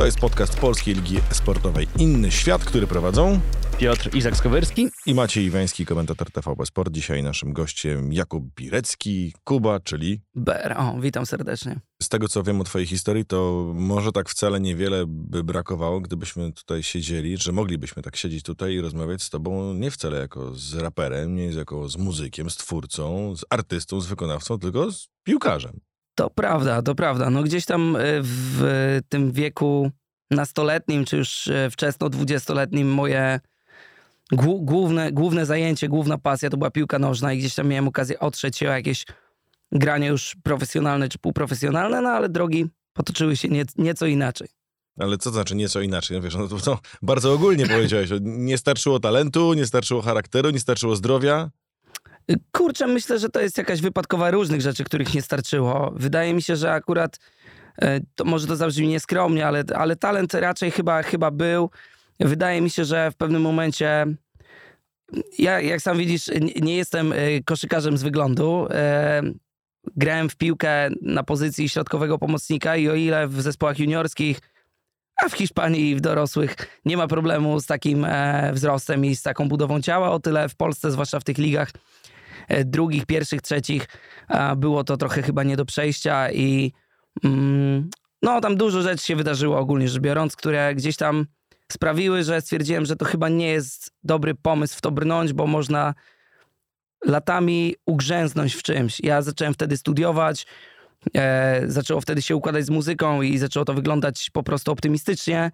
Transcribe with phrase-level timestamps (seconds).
[0.00, 3.40] To jest podcast Polskiej Ligi Sportowej Inny Świat, który prowadzą
[3.78, 6.92] Piotr Izak-Skowyrski i Maciej Iwański, komentator TVP Sport.
[6.92, 10.20] Dzisiaj naszym gościem Jakub Birecki, Kuba, czyli...
[10.34, 10.76] Ber.
[10.78, 11.80] O, witam serdecznie.
[12.02, 16.52] Z tego, co wiem o twojej historii, to może tak wcale niewiele by brakowało, gdybyśmy
[16.52, 20.74] tutaj siedzieli, że moglibyśmy tak siedzieć tutaj i rozmawiać z tobą nie wcale jako z
[20.74, 25.80] raperem, nie jako z muzykiem, z twórcą, z artystą, z wykonawcą, tylko z piłkarzem.
[26.14, 27.30] To prawda, to prawda.
[27.30, 29.90] No gdzieś tam e, w tym wieku
[30.30, 33.40] nastoletnim, czy już e, wczesno dwudziestoletnim moje
[34.32, 38.58] główne, główne zajęcie, główna pasja to była piłka nożna i gdzieś tam miałem okazję otrzeć
[38.58, 39.04] się o jakieś
[39.72, 44.48] granie już profesjonalne czy półprofesjonalne, no ale drogi potoczyły się nie, nieco inaczej.
[44.98, 46.16] Ale co to znaczy nieco inaczej?
[46.16, 48.10] No wiesz, no to, to bardzo ogólnie powiedziałeś.
[48.20, 51.50] Nie starczyło talentu, nie starczyło charakteru, nie starczyło zdrowia.
[52.52, 55.92] Kurczę, myślę, że to jest jakaś wypadkowa różnych rzeczy, których nie starczyło.
[55.96, 57.18] Wydaje mi się, że akurat
[57.82, 61.70] e, to może to zabrzmi nieskromnie, ale, ale talent raczej chyba, chyba był.
[62.20, 64.06] Wydaje mi się, że w pewnym momencie
[65.38, 68.66] ja, jak sam widzisz, nie jestem e, koszykarzem z wyglądu.
[68.70, 69.22] E,
[69.96, 74.40] grałem w piłkę na pozycji środkowego pomocnika i o ile w zespołach juniorskich,
[75.24, 78.06] a w Hiszpanii w dorosłych nie ma problemu z takim
[78.52, 81.70] wzrostem i z taką budową ciała, o tyle w Polsce, zwłaszcza w tych ligach
[82.64, 83.86] drugich, pierwszych, trzecich
[84.56, 86.72] było to trochę chyba nie do przejścia i
[87.24, 87.90] mm,
[88.22, 91.26] no tam dużo rzeczy się wydarzyło ogólnie rzecz biorąc, które gdzieś tam
[91.72, 95.94] sprawiły, że stwierdziłem, że to chyba nie jest dobry pomysł w to brnąć, bo można
[97.04, 99.00] latami ugrzęznąć w czymś.
[99.00, 100.46] Ja zacząłem wtedy studiować,
[101.16, 105.50] e, zaczęło wtedy się układać z muzyką i zaczęło to wyglądać po prostu optymistycznie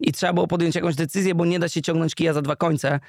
[0.00, 3.00] i trzeba było podjąć jakąś decyzję, bo nie da się ciągnąć kija za dwa końce.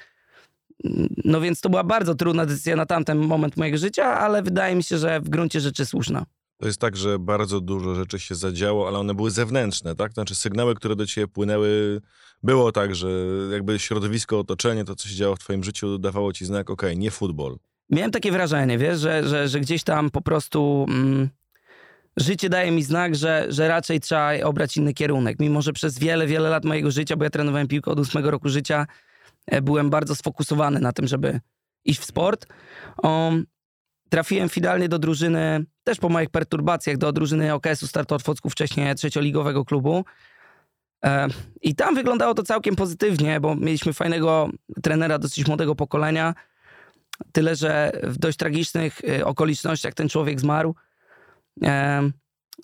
[1.24, 4.82] No więc to była bardzo trudna decyzja na tamten moment mojego życia, ale wydaje mi
[4.82, 6.26] się, że w gruncie rzeczy słuszna.
[6.58, 10.12] To jest tak, że bardzo dużo rzeczy się zadziało, ale one były zewnętrzne, tak?
[10.12, 12.00] Znaczy sygnały, które do ciebie płynęły,
[12.42, 13.08] było tak, że
[13.52, 17.00] jakby środowisko, otoczenie, to co się działo w twoim życiu dawało ci znak, okej, okay,
[17.00, 17.56] nie futbol.
[17.90, 21.28] Miałem takie wrażenie, wiesz, że, że, że gdzieś tam po prostu mm,
[22.16, 25.40] życie daje mi znak, że, że raczej trzeba obrać inny kierunek.
[25.40, 28.48] Mimo, że przez wiele, wiele lat mojego życia, bo ja trenowałem piłkę od ósmego roku
[28.48, 28.86] życia,
[29.62, 31.40] byłem bardzo sfokusowany na tym, żeby
[31.84, 32.46] iść w sport.
[33.02, 33.46] Um,
[34.08, 39.64] trafiłem finalnie do drużyny, też po moich perturbacjach, do drużyny OKS-u Start Otwocku, wcześniej trzecioligowego
[39.64, 40.04] klubu.
[41.04, 41.28] E,
[41.62, 44.50] I tam wyglądało to całkiem pozytywnie, bo mieliśmy fajnego
[44.82, 46.34] trenera, dosyć młodego pokolenia.
[47.32, 50.74] Tyle, że w dość tragicznych e, okolicznościach ten człowiek zmarł.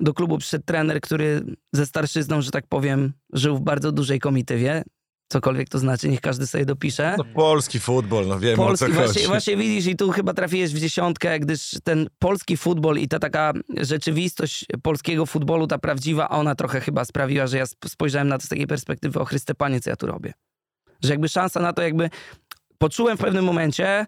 [0.00, 4.84] Do klubu przyszedł trener, który ze starszyzną, że tak powiem, żył w bardzo dużej komitywie
[5.28, 7.14] cokolwiek to znaczy, niech każdy sobie dopisze.
[7.18, 9.26] No, polski futbol, no wiemy polski, o co właśnie, chodzi.
[9.26, 13.52] Właśnie widzisz i tu chyba trafiłeś w dziesiątkę, gdyż ten polski futbol i ta taka
[13.76, 18.48] rzeczywistość polskiego futbolu, ta prawdziwa, ona trochę chyba sprawiła, że ja spojrzałem na to z
[18.48, 20.32] takiej perspektywy, o Chryste Panie, co ja tu robię.
[21.02, 22.10] Że jakby szansa na to jakby...
[22.78, 24.06] Poczułem w pewnym momencie,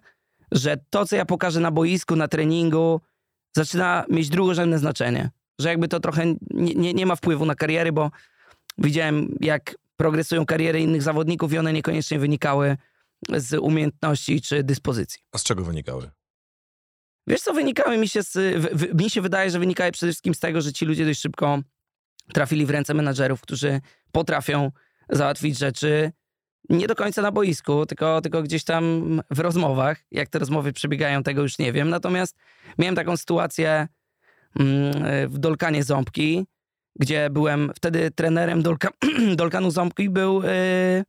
[0.51, 3.01] że to, co ja pokażę na boisku, na treningu,
[3.55, 5.29] zaczyna mieć drugorzędne znaczenie.
[5.59, 8.11] Że jakby to trochę nie, nie, nie ma wpływu na kariery, bo
[8.77, 12.77] widziałem, jak progresują kariery innych zawodników i one niekoniecznie wynikały
[13.37, 15.19] z umiejętności czy dyspozycji.
[15.31, 16.09] A z czego wynikały?
[17.27, 18.33] Wiesz co, wynikały mi się z,
[18.73, 21.59] w, mi się wydaje, że wynikały przede wszystkim z tego, że ci ludzie dość szybko
[22.33, 23.81] trafili w ręce menadżerów, którzy
[24.11, 24.71] potrafią
[25.09, 26.11] załatwić rzeczy
[26.69, 29.97] nie do końca na boisku, tylko, tylko gdzieś tam w rozmowach.
[30.11, 31.89] Jak te rozmowy przebiegają, tego już nie wiem.
[31.89, 32.35] Natomiast
[32.77, 33.87] miałem taką sytuację
[34.59, 34.93] mm,
[35.29, 36.45] w Dolkanie Ząbki,
[36.99, 38.89] gdzie byłem wtedy trenerem Dolka,
[39.35, 41.03] Dolkanu Ząbki był yy,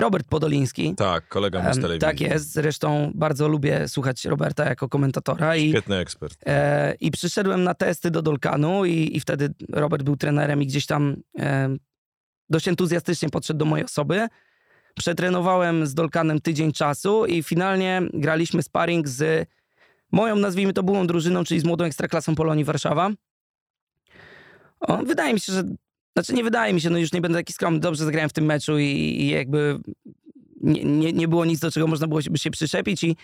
[0.00, 0.94] Robert Podoliński.
[0.94, 2.00] Tak, kolega mu z telewizji.
[2.00, 5.56] Tak jest, zresztą bardzo lubię słuchać Roberta jako komentatora.
[5.56, 6.38] Świetny i, ekspert.
[6.46, 10.86] E, I przyszedłem na testy do Dolkanu i, i wtedy Robert był trenerem i gdzieś
[10.86, 11.76] tam e,
[12.50, 14.28] dość entuzjastycznie podszedł do mojej osoby.
[14.94, 19.48] Przetrenowałem z Dolkanem tydzień czasu i finalnie graliśmy sparring z
[20.12, 23.10] moją, nazwijmy to, byłą drużyną, czyli z młodą ekstraklasą Polonii Warszawa.
[25.06, 25.62] Wydaje mi się, że.
[26.16, 28.44] Znaczy, nie wydaje mi się, no już nie będę taki skromny, dobrze zagrałem w tym
[28.44, 29.80] meczu i, i jakby
[30.60, 33.04] nie, nie, nie było nic, do czego można było by się przyczepić.
[33.04, 33.16] I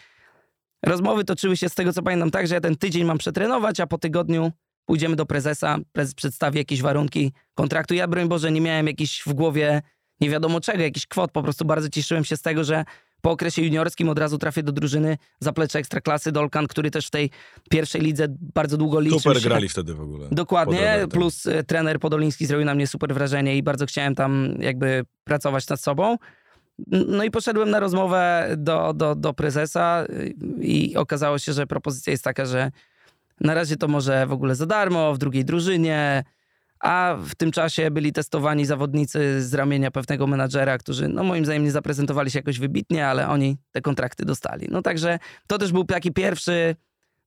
[0.82, 3.86] rozmowy toczyły się z tego, co pamiętam, tak, że ja ten tydzień mam przetrenować, a
[3.86, 4.52] po tygodniu
[4.86, 7.94] pójdziemy do prezesa, prezes przedstawi jakieś warunki kontraktu.
[7.94, 9.82] Ja, broń Boże, nie miałem jakiś w głowie
[10.20, 11.32] nie wiadomo czego, jakiś kwot.
[11.32, 12.84] Po prostu bardzo cieszyłem się z tego, że
[13.24, 17.30] po okresie juniorskim od razu trafię do drużyny zaplecza Ekstraklasy Dolkan, który też w tej
[17.70, 19.48] pierwszej lidze bardzo długo liczył Super się.
[19.48, 20.28] grali wtedy w ogóle.
[20.32, 25.04] Dokładnie, plus e, trener Podoliński zrobił na mnie super wrażenie i bardzo chciałem tam jakby
[25.24, 26.16] pracować nad sobą.
[26.88, 30.06] No i poszedłem na rozmowę do, do, do prezesa
[30.60, 32.70] i okazało się, że propozycja jest taka, że
[33.40, 36.24] na razie to może w ogóle za darmo, w drugiej drużynie,
[36.84, 41.64] a w tym czasie byli testowani zawodnicy z ramienia pewnego menadżera, którzy no moim zdaniem
[41.64, 44.68] nie zaprezentowali się jakoś wybitnie, ale oni te kontrakty dostali.
[44.70, 46.76] No także to też był taki pierwszy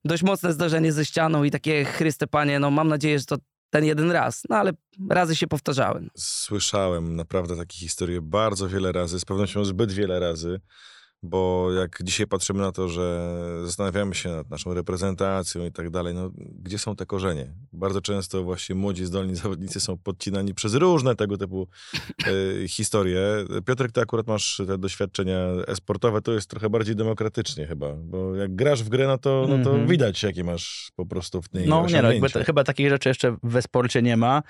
[0.04, 3.36] dość mocne zdarzenie ze ścianą i takie chryste panie, no mam nadzieję, że to
[3.70, 4.72] ten jeden raz, no ale
[5.10, 6.08] razy się powtarzały.
[6.16, 10.60] Słyszałem naprawdę takie historie bardzo wiele razy, z pewnością zbyt wiele razy,
[11.22, 13.30] bo jak dzisiaj patrzymy na to, że
[13.64, 17.52] zastanawiamy się nad naszą reprezentacją i tak dalej, no gdzie są te korzenie?
[17.72, 21.68] Bardzo często właśnie młodzi, zdolni zawodnicy są podcinani przez różne tego typu
[22.64, 23.20] e, historie.
[23.66, 28.54] Piotrek, ty akurat masz te doświadczenia esportowe, to jest trochę bardziej demokratycznie chyba, bo jak
[28.56, 29.86] grasz w grę, no to, no to Mhm.
[29.88, 33.08] widać, jakie masz po prostu w niej No nie, no, jakby to, chyba takich rzeczy
[33.08, 34.42] jeszcze w esporcie nie ma.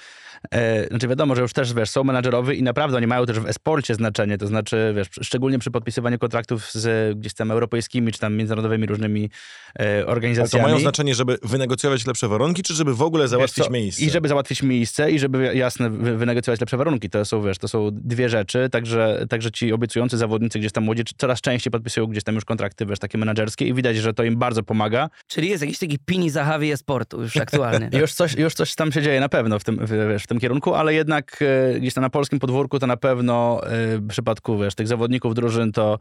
[0.50, 3.46] E, znaczy wiadomo, że już też, wiesz, są menadżerowie i naprawdę oni mają też w
[3.46, 8.34] esporcie znaczenie, to znaczy, wiesz, szczególnie przy podpisywaniu kontraktów z gdzieś tam europejskimi, czy tam
[8.36, 9.30] międzynarodowymi różnymi
[9.78, 10.64] e, Ale to organizacjami.
[10.64, 14.04] mają znaczenie, żeby wynegocjować lepsze warunki, czy żeby w ogóle załatwić miejsce?
[14.04, 17.10] I żeby załatwić miejsce i żeby, jasne, wy- wynegocjować lepsze warunki.
[17.10, 21.02] To są, wiesz, to są dwie rzeczy, także, także ci obiecujący zawodnicy gdzieś tam młodzi
[21.18, 24.36] coraz częściej podpisują gdzieś tam już kontrakty, wiesz, takie menedżerskie i widać, że to im
[24.36, 25.10] bardzo pomaga.
[25.26, 27.90] Czyli jest jakiś taki pini Zahavi e-sportu już aktualnie.
[27.92, 30.26] I Już coś, już coś tam się dzieje na pewno w tym, w, wiesz, w
[30.26, 31.38] tym kierunku, ale jednak
[31.74, 35.34] e, gdzieś tam na polskim podwórku to na pewno e, w przypadku wiesz, tych zawodników
[35.34, 35.98] drużyn to,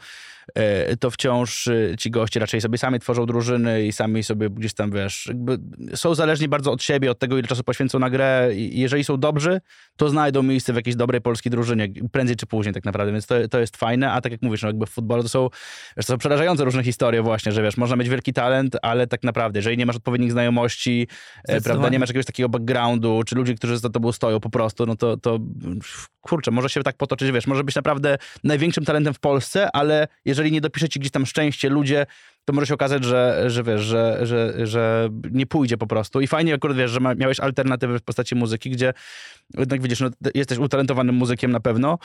[0.99, 4.91] to wciąż e, ci goście raczej sobie sami tworzą drużyny i sami sobie gdzieś tam,
[4.91, 5.57] wiesz, jakby
[5.95, 9.17] są zależni bardzo od siebie, od tego, ile czasu poświęcą na grę i jeżeli są
[9.17, 9.61] dobrzy,
[9.97, 13.47] to znajdą miejsce w jakiejś dobrej polskiej drużynie, prędzej czy później tak naprawdę, więc to,
[13.47, 15.49] to jest fajne, a tak jak mówisz, no jakby w futbolu to są,
[15.97, 19.23] wiesz, to są przerażające różne historie właśnie, że wiesz, można mieć wielki talent, ale tak
[19.23, 21.07] naprawdę, jeżeli nie masz odpowiednich znajomości,
[21.47, 24.85] e, prawda, nie masz jakiegoś takiego backgroundu, czy ludzi, którzy za tobą stoją po prostu,
[24.85, 25.39] no to, to
[26.21, 30.36] kurczę, może się tak potoczyć, wiesz, może być naprawdę największym talentem w Polsce, ale jeżeli
[30.43, 32.05] nie dopisze ci gdzieś tam szczęście ludzie,
[32.47, 36.21] to może się okazać, że, że wiesz, że, że, że nie pójdzie po prostu.
[36.21, 38.93] I fajnie akurat, wiesz, że ma, miałeś alternatywy w postaci muzyki, gdzie
[39.57, 41.97] jednak widzisz, no, jesteś utalentowanym muzykiem na pewno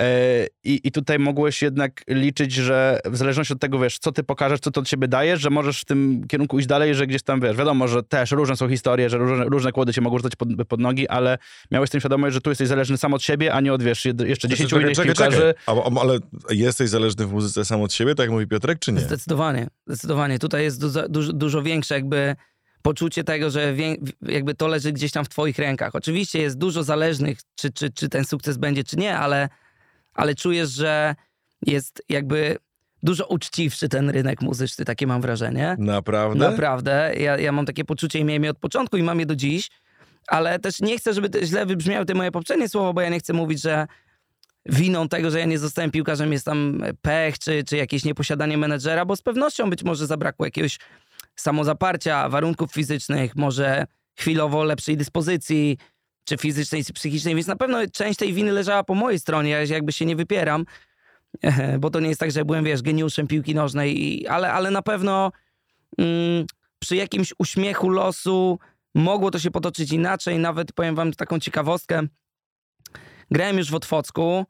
[0.00, 4.60] e, i, tutaj mogłeś jednak liczyć, że w zależności od tego, wiesz, co ty pokażesz,
[4.60, 7.40] co to od siebie dajesz, że możesz w tym kierunku iść dalej, że gdzieś tam,
[7.40, 10.48] wiesz, wiadomo, że też różne są historie, że różne, różne kłody cię mogą rzucać pod,
[10.68, 11.38] pod nogi, ale
[11.70, 14.48] miałeś tym świadomość, że tu jesteś zależny sam od siebie, a nie od, wiesz, jeszcze
[14.48, 15.54] 10 czekaj, innych czekaj, piłkarzy.
[15.66, 15.82] czekaj.
[15.96, 16.18] A, ale
[16.50, 19.00] jesteś zależny w muzyce sam od siebie, tak jak mówi Piotrek, czy nie?
[19.00, 20.38] Zdecydowanie, zdecydowanie.
[20.38, 22.36] Tutaj jest dużo, dużo, dużo większe jakby
[22.82, 25.94] poczucie tego, że wię, jakby to leży gdzieś tam w twoich rękach.
[25.94, 29.48] Oczywiście jest dużo zależnych, czy, czy, czy ten sukces będzie, czy nie, ale,
[30.14, 31.14] ale czujesz, że
[31.66, 32.56] jest jakby
[33.02, 35.76] dużo uczciwszy ten rynek muzyczny, takie mam wrażenie.
[35.78, 36.50] Naprawdę?
[36.50, 37.14] Naprawdę.
[37.18, 39.70] Ja, ja mam takie poczucie i miałem je od początku i mam je do dziś,
[40.26, 43.32] ale też nie chcę, żeby źle wybrzmiały te moje poprzednie słowa, bo ja nie chcę
[43.32, 43.86] mówić, że
[44.66, 49.04] winą tego, że ja nie zostałem piłkarzem jest tam pech, czy, czy jakieś nieposiadanie menedżera,
[49.04, 50.78] bo z pewnością być może zabrakło jakiegoś
[51.36, 55.78] samozaparcia, warunków fizycznych, może chwilowo lepszej dyspozycji,
[56.24, 59.62] czy fizycznej, czy psychicznej, więc na pewno część tej winy leżała po mojej stronie, ja
[59.62, 60.64] jakby się nie wypieram,
[61.80, 65.32] bo to nie jest tak, że byłem, wiesz, geniuszem piłki nożnej, ale, ale na pewno
[65.98, 66.46] mm,
[66.78, 68.58] przy jakimś uśmiechu losu
[68.94, 70.38] mogło to się potoczyć inaczej.
[70.38, 72.02] Nawet powiem wam taką ciekawostkę.
[73.30, 74.46] Grałem już w Otwocku.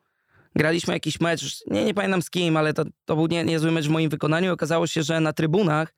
[0.57, 3.87] Graliśmy jakiś mecz, nie, nie pamiętam z kim, ale to, to był nie, niezły mecz
[3.87, 4.53] w moim wykonaniu.
[4.53, 5.95] Okazało się, że na trybunach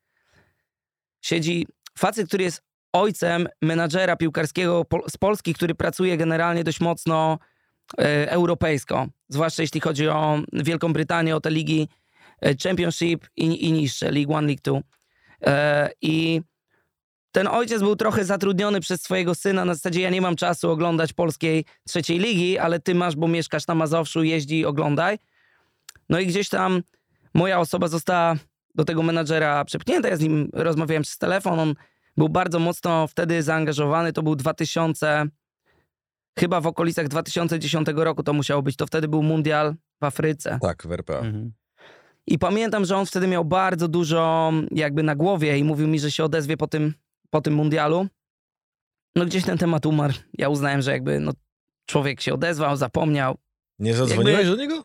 [1.21, 1.67] siedzi
[1.97, 2.61] facet, który jest
[2.93, 7.39] ojcem menadżera piłkarskiego z Polski, który pracuje generalnie dość mocno
[7.97, 9.07] e, europejsko.
[9.29, 11.89] Zwłaszcza jeśli chodzi o Wielką Brytanię, o te ligi
[12.41, 14.81] e, Championship i, i niższe, League One, League Two.
[15.45, 16.41] E, I
[17.31, 21.13] ten ojciec był trochę zatrudniony przez swojego syna na zasadzie ja nie mam czasu oglądać
[21.13, 25.19] polskiej trzeciej ligi, ale ty masz, bo mieszkasz na Mazowszu, jeździ, oglądaj.
[26.09, 26.81] No i gdzieś tam
[27.33, 28.35] moja osoba została
[28.75, 30.09] do tego menadżera przepchnięta.
[30.09, 31.59] Ja z nim rozmawiałem przez telefon.
[31.59, 31.73] On
[32.17, 34.13] był bardzo mocno wtedy zaangażowany.
[34.13, 35.25] To był 2000,
[36.39, 38.75] chyba w okolicach 2010 roku to musiało być.
[38.75, 40.59] To wtedy był mundial w Afryce.
[40.61, 41.19] Tak, w RPA.
[41.19, 41.51] Mhm.
[42.27, 46.11] I pamiętam, że on wtedy miał bardzo dużo jakby na głowie i mówił mi, że
[46.11, 46.93] się odezwie po tym,
[47.29, 48.07] po tym mundialu.
[49.15, 50.13] No gdzieś ten temat umarł.
[50.33, 51.31] Ja uznałem, że jakby no,
[51.85, 53.37] człowiek się odezwał, zapomniał.
[53.79, 54.83] Nie zadzwoniłeś Jakby- do niego?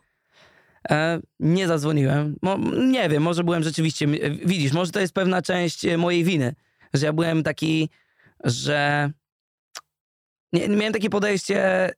[0.89, 2.35] E, nie zadzwoniłem.
[2.41, 2.57] Mo,
[2.87, 4.05] nie wiem, może byłem rzeczywiście...
[4.05, 6.55] e, Widzisz, może to jest pewna część e, mojej winy,
[6.93, 7.89] że ja byłem taki,
[8.43, 9.11] że...
[10.53, 11.89] Nie, miałem takie podejście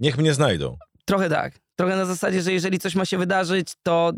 [0.00, 0.76] Niech mnie znajdą.
[1.04, 1.54] Trochę tak.
[1.76, 4.12] Trochę na zasadzie, że jeżeli coś ma się wydarzyć, to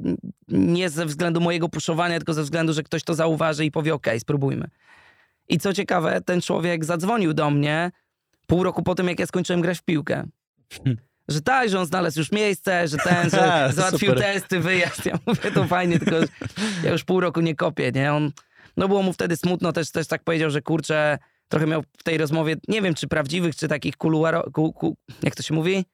[0.49, 4.21] nie ze względu mojego puszowania, tylko ze względu, że ktoś to zauważy i powie, okej,
[4.21, 4.69] spróbujmy.
[5.53, 7.91] I co ciekawe, ten człowiek zadzwonił do mnie
[8.47, 10.27] pół roku po tym, jak ja skończyłem grać w piłkę.
[11.29, 14.25] Że tak, że on znalazł już miejsce, że ten, że załatwił Super.
[14.25, 15.07] testy, wyjazd.
[15.07, 16.17] Ja mówię, to fajnie, tylko
[16.85, 18.13] ja już pół roku nie kopię, nie?
[18.13, 18.31] On,
[18.77, 21.19] no było mu wtedy smutno, też, też tak powiedział, że kurczę,
[21.49, 25.35] trochę miał w tej rozmowie, nie wiem czy prawdziwych, czy takich kuluaro, ku, ku, jak
[25.35, 25.85] to się mówi?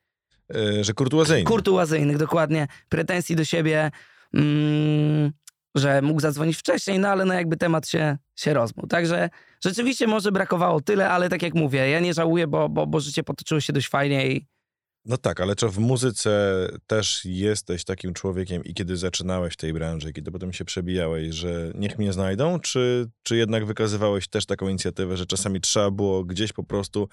[0.54, 1.44] E, że kurtuazyjny.
[1.44, 3.90] kurtuazyjnych, dokładnie, pretensji do siebie,
[4.34, 5.32] mm,
[5.78, 8.86] że mógł zadzwonić wcześniej, no ale no jakby temat się, się rozmył.
[8.86, 9.30] Także
[9.64, 13.22] rzeczywiście może brakowało tyle, ale tak jak mówię, ja nie żałuję, bo, bo, bo życie
[13.22, 14.46] potoczyło się dość fajnie i
[15.04, 16.54] No tak, ale czy w muzyce
[16.86, 21.72] też jesteś takim człowiekiem i kiedy zaczynałeś w tej branży, kiedy potem się przebijałeś, że
[21.74, 26.52] niech mnie znajdą, czy, czy jednak wykazywałeś też taką inicjatywę, że czasami trzeba było gdzieś
[26.52, 27.08] po prostu,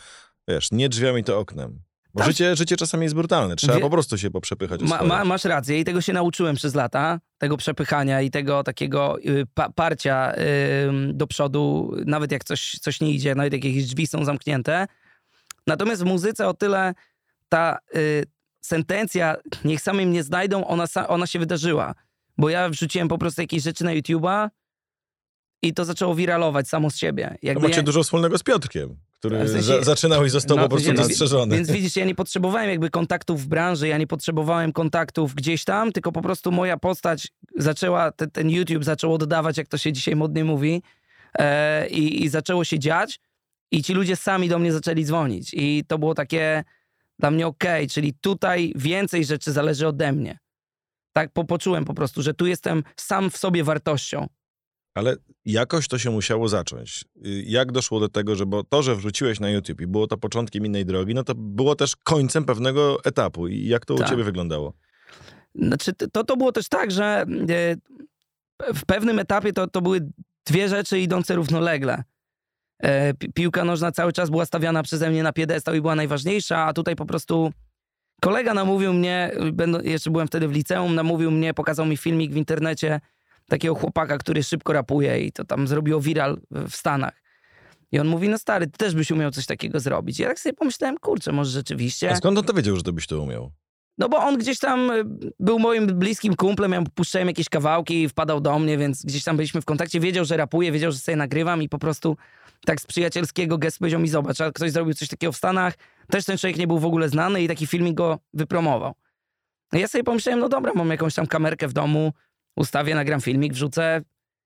[0.47, 1.81] wiesz, nie drzwiami to oknem?
[2.15, 2.27] Bo Tak.
[2.29, 5.79] życie, życie czasami jest brutalne, trzeba Wie- po prostu się poprzepychać ma, ma, masz rację
[5.79, 11.13] i tego się nauczyłem przez lata, tego przepychania i tego takiego y, pa, parcia y,
[11.13, 14.87] do przodu, nawet jak coś, coś nie idzie, nawet jak jakieś drzwi są zamknięte.
[15.67, 16.93] Natomiast w muzyce o tyle
[17.49, 18.23] ta y,
[18.61, 21.95] sentencja, niech sami mnie znajdą, ona, ona się wydarzyła.
[22.37, 24.49] Bo ja wrzuciłem po prostu jakieś rzeczy na YouTube'a
[25.61, 27.37] i to zaczęło wiralować samo z siebie.
[27.41, 28.95] Jakby macie ja- dużo wspólnego z Piotrkiem,
[29.25, 31.55] który W sensie- za, zaczynał i został No, po prostu dostrzeżony.
[31.55, 35.91] Więc widzisz, ja nie potrzebowałem jakby kontaktów w branży, ja nie potrzebowałem kontaktów gdzieś tam,
[35.91, 37.27] tylko po prostu moja postać
[37.57, 40.81] zaczęła, te, ten YouTube zaczął oddawać, jak to się dzisiaj modnie mówi,
[41.39, 43.19] e, i, i zaczęło się dziać
[43.71, 46.63] i ci ludzie sami do mnie zaczęli dzwonić i to było takie
[47.19, 50.39] dla mnie okej, czyli tutaj więcej rzeczy zależy ode mnie.
[51.13, 54.27] Tak po, poczułem po prostu, że tu jestem sam w sobie wartością.
[54.95, 57.05] Ale jakoś to się musiało zacząć.
[57.25, 60.17] Y, Jak doszło do tego, że bo to, że wrzuciłeś na YouTube i było to
[60.17, 63.47] początkiem innej drogi, no to było też końcem pewnego etapu.
[63.47, 64.09] I jak to u Tak.
[64.09, 64.73] ciebie wyglądało?
[65.55, 67.75] Znaczy, to, to było też tak, że e,
[68.73, 70.09] w pewnym etapie to, to były
[70.47, 72.03] dwie rzeczy idące równolegle.
[72.79, 76.65] E, pi- Piłka nożna cały czas była stawiana przeze mnie na piedestał i była najważniejsza,
[76.65, 77.51] a tutaj po prostu
[78.21, 79.31] kolega namówił mnie,
[79.83, 83.01] jeszcze byłem wtedy w liceum, namówił mnie, pokazał mi filmik w internecie
[83.49, 87.25] takiego chłopaka, który szybko rapuje i to tam zrobiło viral w Stanach.
[87.91, 90.19] I on mówi, no stary, ty też byś umiał coś takiego zrobić.
[90.19, 92.11] I ja tak sobie pomyślałem, kurczę, może rzeczywiście.
[92.11, 93.51] A skąd on to wiedział, że to byś to umiał?
[93.97, 95.03] No bo on gdzieś tam y,
[95.39, 99.35] był moim bliskim kumplem, ja puszczałem jakieś kawałki i wpadał do mnie, więc gdzieś tam
[99.35, 99.99] byliśmy w kontakcie.
[99.99, 102.17] Wiedział, że rapuję, wiedział, że sobie nagrywam i po prostu
[102.65, 105.73] tak z przyjacielskiego gestu powiedział mi, zobacz, a ktoś zrobił coś takiego w Stanach,
[106.07, 108.93] też ten człowiek nie był w ogóle znany i taki filmik go wypromował.
[109.73, 112.13] No ja sobie pomyślałem, no dobra, mam jakąś tam kamerkę w domu,
[112.55, 114.01] ustawię, nagram filmik, wrzucę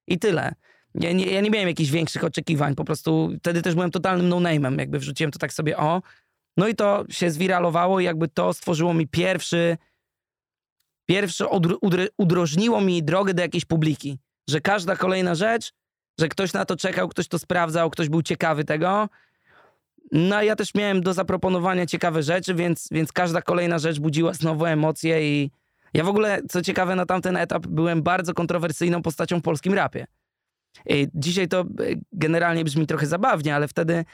[0.08, 0.54] i tyle.
[0.96, 4.80] Ja nie, ja nie miałem jakichś większych oczekiwań, po prostu wtedy też byłem totalnym no-name'em,
[4.80, 6.02] jakby wrzuciłem to tak sobie o,
[6.58, 9.78] no i to się zwiralowało i jakby to stworzyło mi pierwszy,
[11.12, 14.20] udr- udrożniło mi drogę do jakiejś publiki.
[14.50, 15.72] Że każda kolejna rzecz,
[16.20, 19.10] że ktoś na to czekał, ktoś to sprawdzał, ktoś był ciekawy tego.
[20.12, 24.66] No ja też miałem do zaproponowania ciekawe rzeczy, więc, więc każda kolejna rzecz budziła znowu
[24.66, 25.52] emocje i
[25.94, 30.08] ja w ogóle, co ciekawe, na tamten etap byłem bardzo kontrowersyjną postacią w polskim rapie.
[30.86, 31.66] I dzisiaj to e,
[32.12, 34.06] generalnie brzmi trochę zabawnie, ale wtedy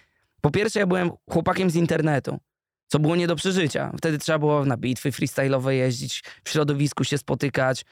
[0.41, 2.39] po pierwsze, ja byłem chłopakiem z internetu,
[2.87, 3.91] co było nie do przeżycia.
[3.97, 7.85] Wtedy trzeba było na bitwy freestyle'owe jeździć, w środowisku się spotykać,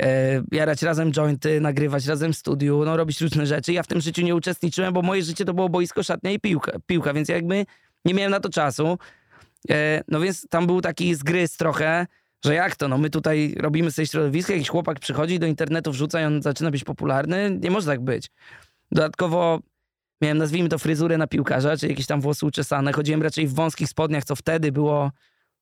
[0.00, 3.72] e, jarać razem jointy, nagrywać razem w studiu, no robić różne rzeczy.
[3.72, 6.72] Ja w tym życiu nie uczestniczyłem, bo moje życie to było boisko, szatnia i piłka,
[6.86, 7.66] piłka więc jakby
[8.04, 8.98] nie miałem na to czasu.
[9.70, 12.06] E, no więc tam był taki zgryz trochę,
[12.44, 16.20] że jak to, no my tutaj robimy sobie środowisko, jakiś chłopak przychodzi do internetu, wrzuca
[16.20, 17.58] i on zaczyna być popularny.
[17.60, 18.30] Nie może tak być.
[18.92, 19.60] Dodatkowo
[20.22, 22.92] miałem, nazwijmy to, fryzurę na piłkarza, czy jakieś tam włosy uczesane.
[22.92, 25.10] Chodziłem raczej w wąskich spodniach, co wtedy było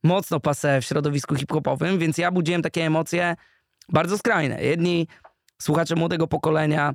[0.05, 3.37] mocno passe w środowisku hip-hopowym, więc ja budziłem takie emocje
[3.89, 4.63] bardzo skrajne.
[4.63, 5.09] Jedni
[5.63, 6.95] słuchacze młodego pokolenia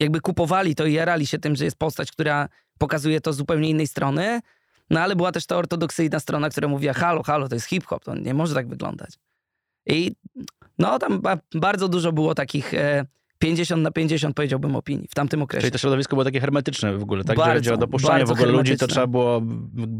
[0.00, 3.70] jakby kupowali to i jarali się tym, że jest postać, która pokazuje to z zupełnie
[3.70, 4.40] innej strony,
[4.90, 8.14] no ale była też ta ortodoksyjna strona, która mówiła, halo, halo, to jest hip-hop, to
[8.14, 9.10] nie może tak wyglądać.
[9.86, 10.12] I
[10.78, 13.06] no tam ba- bardzo dużo było takich e,
[13.38, 15.60] 50 na 50 powiedziałbym opinii w tamtym okresie.
[15.60, 17.36] Czyli to środowisko było takie hermetyczne w ogóle, tak?
[17.36, 19.42] Bardzo, o dopuszczanie w ogóle ludzi to trzeba było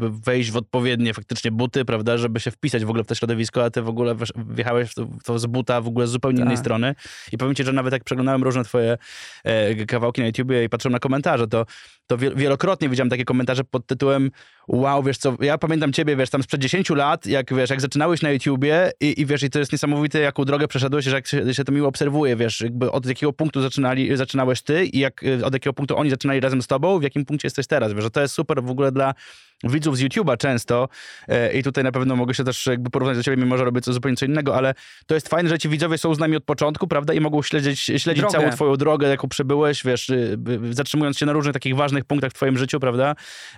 [0.09, 3.69] wejść w odpowiednie faktycznie buty, prawda, żeby się wpisać w ogóle w to środowisko, a
[3.69, 6.55] ty w ogóle wjechałeś w to, w to z buta w ogóle z zupełnie innej
[6.55, 6.65] Tak.
[6.65, 6.95] strony.
[7.31, 8.97] I powiem ci, że nawet jak przeglądałem różne twoje
[9.43, 11.65] e, kawałki na YouTubie i patrzyłem na komentarze, to,
[12.07, 14.31] to wiel- wielokrotnie widziałem takie komentarze pod tytułem
[14.69, 18.21] wow, wiesz co, ja pamiętam ciebie, wiesz, tam sprzed 10 lat, jak wiesz, jak zaczynałeś
[18.21, 21.53] na YouTubie i, i wiesz, i to jest niesamowite, jaką drogę przeszedłeś, że jak się,
[21.53, 25.53] się to miło obserwuje, wiesz, jakby od jakiego punktu zaczynali, zaczynałeś ty i jak, od
[25.53, 28.21] jakiego punktu oni zaczynali razem z tobą, w jakim punkcie jesteś teraz, wiesz, że to
[28.21, 29.13] jest super w ogóle dla
[29.63, 30.89] widzów z YouTube'a często
[31.27, 33.81] e, i tutaj na pewno mogę się też jakby porównać do ciebie, mimo że robię
[33.81, 34.73] coś zupełnie co innego, ale
[35.05, 37.79] to jest fajne, że ci widzowie są z nami od początku, prawda, i mogą śledzić,
[37.79, 38.37] śledzić Drogę.
[38.37, 40.37] całą twoją drogę, jaką przebyłeś, wiesz, y,
[40.69, 43.15] y, zatrzymując się na różnych takich ważnych punktach w twoim życiu, prawda,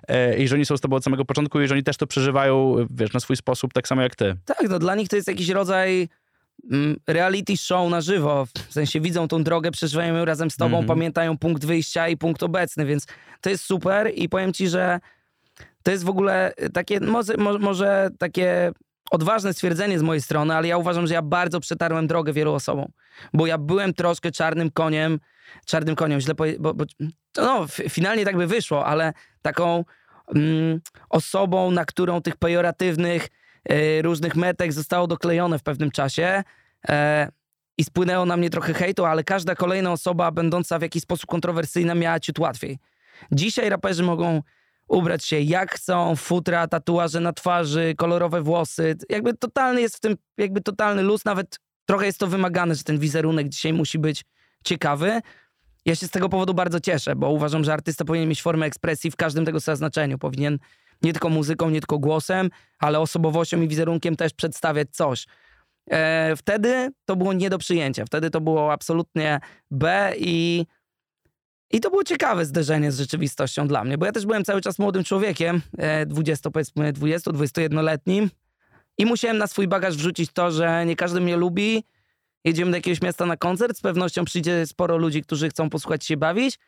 [0.07, 2.07] e, i że oni są z tobą od samego początku i że oni też to
[2.07, 4.35] przeżywają, wiesz, na swój sposób, tak samo jak ty.
[4.45, 6.09] Tak, no dla nich to jest jakiś rodzaj
[6.71, 8.45] mm, reality show na żywo.
[8.69, 10.87] W sensie widzą tą drogę, przeżywają ją razem z tobą, Mhm.
[10.87, 13.07] pamiętają punkt wyjścia i punkt obecny, więc
[13.41, 14.99] to jest super i powiem ci, że
[15.83, 18.71] to jest w ogóle takie, może, mo- może takie
[19.11, 22.91] odważne stwierdzenie z mojej strony, ale ja uważam, że ja bardzo przetarłem drogę wielu osobom,
[23.33, 25.19] bo ja byłem troszkę czarnym koniem,
[25.65, 26.85] czarnym koniem, źle powie- bo, bo
[27.37, 29.85] no, finalnie tak by wyszło, ale taką
[30.35, 33.27] mm, osobą, na którą tych pejoratywnych
[33.69, 36.43] e, różnych metek zostało doklejone w pewnym czasie
[36.89, 37.31] e,
[37.77, 41.95] i spłynęło na mnie trochę hejtu, ale każda kolejna osoba będąca w jakiś sposób kontrowersyjna
[41.95, 42.79] miała ciut łatwiej.
[43.31, 44.41] Dzisiaj raperzy mogą
[44.91, 48.95] ubrać się jak chcą, futra, tatuaże na twarzy, kolorowe włosy.
[49.09, 52.99] Jakby totalny jest w tym, jakby totalny luz, nawet trochę jest to wymagane, że ten
[52.99, 54.23] wizerunek dzisiaj musi być
[54.63, 55.21] ciekawy.
[55.85, 59.11] Ja się z tego powodu bardzo cieszę, bo uważam, że artysta powinien mieć formę ekspresji
[59.11, 60.17] w każdym tego znaczeniu.
[60.17, 60.59] Powinien
[61.01, 65.25] nie tylko muzyką, nie tylko głosem, ale osobowością i wizerunkiem też przedstawiać coś.
[65.91, 68.05] E, wtedy to było nie do przyjęcia.
[68.05, 69.39] Wtedy to było absolutnie
[69.71, 70.65] B i,
[71.71, 74.79] i to było ciekawe zderzenie z rzeczywistością dla mnie, bo ja też byłem cały czas
[74.79, 78.29] młodym człowiekiem, e, 20 powiedzmy 20-21-letnim
[78.97, 81.83] i musiałem na swój bagaż wrzucić to, że nie każdy mnie lubi,
[82.43, 86.17] jedziemy do jakiegoś miasta na koncert, z pewnością przyjdzie sporo ludzi, którzy chcą posłuchać się
[86.17, 86.59] bawić,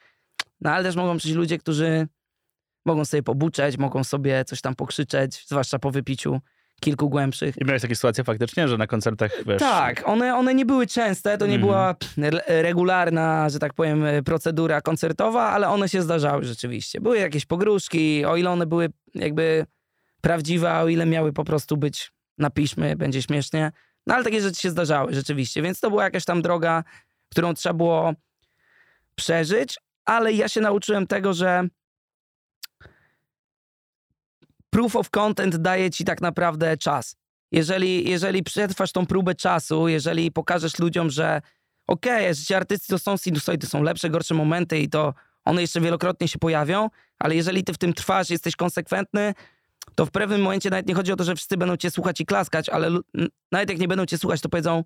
[0.61, 2.07] no ale też mogą przyjść ludzie, którzy
[2.85, 6.41] mogą sobie pobuczeć, mogą sobie coś tam pokrzyczeć, zwłaszcza po wypiciu
[6.83, 7.55] kilku głębszych.
[7.61, 9.59] I miałeś takie sytuacje faktycznie, że na koncertach, wiesz...
[9.59, 11.61] Tak, one, one nie były częste, to nie Mhm.
[11.71, 17.01] była re- regularna, że tak powiem, e, procedura koncertowa, ale one się zdarzały rzeczywiście.
[17.01, 19.65] Były jakieś pogróżki, o ile one były jakby
[20.21, 23.71] prawdziwe, a o ile miały po prostu być na piśmie, będzie śmiesznie.
[24.07, 26.83] No ale takie rzeczy się zdarzały rzeczywiście, więc to była jakaś tam droga,
[27.29, 28.13] którą trzeba było
[29.15, 31.63] przeżyć, ale ja się nauczyłem tego, że
[34.73, 37.15] proof of content daje ci tak naprawdę czas.
[37.51, 41.41] Jeżeli, jeżeli przetrwasz tą próbę czasu, jeżeli pokażesz ludziom, że
[41.87, 45.13] okej, okay, życie artysty to są sinusoidy, są lepsze, gorsze momenty i to
[45.45, 46.89] one jeszcze wielokrotnie się pojawią,
[47.19, 49.33] ale jeżeli ty w tym trwasz, jesteś konsekwentny,
[49.95, 52.25] to w pewnym momencie nawet nie chodzi o to, że wszyscy będą cię słuchać i
[52.25, 52.89] klaskać, ale
[53.51, 54.83] nawet jak nie będą cię słuchać, to powiedzą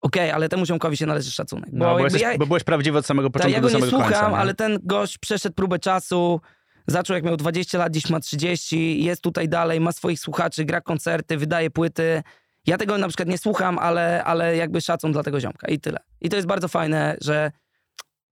[0.00, 1.70] okej, ale temu ziomkowi się należy szacunek.
[1.72, 4.30] No, bo, jesteś, bo byłeś prawdziwy od samego tak, początku ja go nie słucham, końca.
[4.30, 4.36] nie?
[4.36, 6.40] ale ten gość przeszedł próbę czasu,
[6.88, 10.80] zaczął jak miał 20 lat, dziś ma 30, jest tutaj dalej, ma swoich słuchaczy, gra
[10.80, 12.22] koncerty, wydaje płyty.
[12.66, 15.98] Ja tego na przykład nie słucham, ale, ale jakby szacun dla tego ziomka i tyle.
[16.20, 17.52] I to jest bardzo fajne, że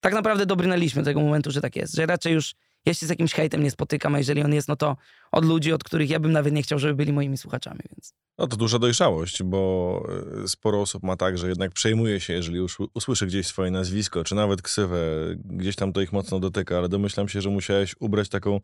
[0.01, 2.55] tak naprawdę dobrnęliśmy do tego momentu, że tak jest, że raczej już
[2.87, 4.96] ja się z jakimś hejtem nie spotykam, a jeżeli on jest, no to
[5.33, 8.12] od ludzi, od których ja bym nawet nie chciał, żeby byli moimi słuchaczami, więc...
[8.38, 10.03] No to duża dojrzałość, bo
[10.44, 14.25] e, sporo osób ma tak, że jednak przejmuje się, jeżeli już usłyszy gdzieś swoje nazwisko,
[14.25, 14.96] czy nawet ksywę,
[15.44, 18.61] gdzieś tam to ich mocno dotyka, ale domyślam się, że musiałeś ubrać taką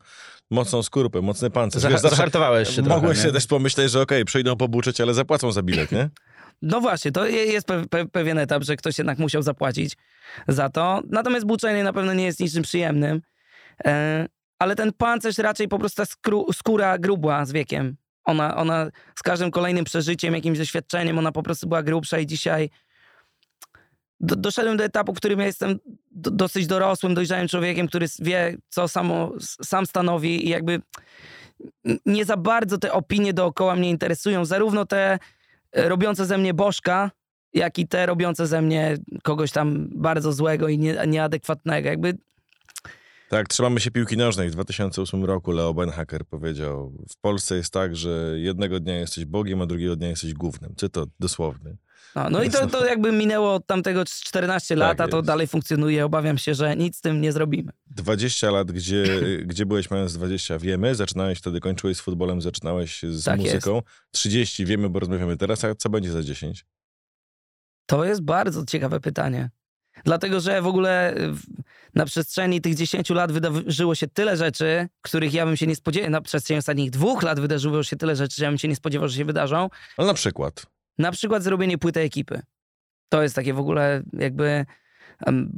[0.50, 1.82] mocną skorupę, mocny pancerz.
[1.82, 3.22] Wiesz, zawsze zahartowałeś się trochę, Mogłeś nie?
[3.22, 6.08] sobie też pomyśleć, że okej, przyjdą pobuczyć, ale zapłacą za bilet, nie?
[6.62, 9.96] No właśnie, to je- jest pe- pe- pewien etap, że ktoś jednak musiał zapłacić
[10.48, 11.00] za to.
[11.10, 13.22] Natomiast buczenie na pewno nie jest niczym przyjemnym.
[13.84, 14.26] E,
[14.58, 17.96] ale ten pancerz raczej po prostu skru- skóra grubła z wiekiem.
[18.24, 22.70] Ona, ona z każdym kolejnym przeżyciem, jakimś doświadczeniem, ona po prostu była grubsza i dzisiaj
[24.20, 25.78] do, doszedłem do etapu, w którym ja jestem
[26.10, 30.80] do, dosyć dorosłym, dojrzałym człowiekiem, który wie, co samo, sam stanowi i jakby
[32.06, 34.44] nie za bardzo te opinie dookoła mnie interesują.
[34.44, 35.18] Zarówno te
[35.72, 37.10] e, robiące ze mnie bożka,
[37.54, 41.88] jak i te robiące ze mnie kogoś tam bardzo złego i nie, nieadekwatnego.
[41.88, 42.18] Jakby
[43.32, 44.48] Tak, trzymamy się piłki nożnej.
[44.48, 49.62] W 2008 roku Leo Benhacker powiedział, w Polsce jest tak, że jednego dnia jesteś Bogiem,
[49.62, 50.74] a drugiego dnia jesteś gównem.
[50.76, 51.76] Cytat dosłowny.
[52.14, 55.26] No, no i to, to jakby minęło od tamtego 14 lat, a to jest.
[55.26, 56.04] dalej funkcjonuje.
[56.04, 57.72] Obawiam się, że nic z tym nie zrobimy.
[57.86, 59.04] 20 lat, gdzie,
[59.46, 60.94] gdzie byłeś mając 20, wiemy.
[60.94, 63.82] Zaczynałeś wtedy, kończyłeś z futbolem, zaczynałeś z Tak muzyką.
[64.10, 66.66] 30, wiemy, bo rozmawiamy teraz, a co będzie za 10?
[67.86, 69.50] To jest bardzo ciekawe pytanie.
[70.04, 71.14] Dlatego, że w ogóle
[71.94, 76.10] na przestrzeni tych 10 lat wydarzyło się tyle rzeczy, których ja bym się nie spodziewał.
[76.10, 79.08] Na przestrzeni ostatnich dwóch lat wydarzyło się tyle rzeczy, że ja bym się nie spodziewał,
[79.08, 79.68] że się wydarzą.
[79.98, 80.66] No na przykład.
[80.98, 82.42] Na przykład zrobienie płyty ekipy.
[83.08, 84.66] To jest takie w ogóle jakby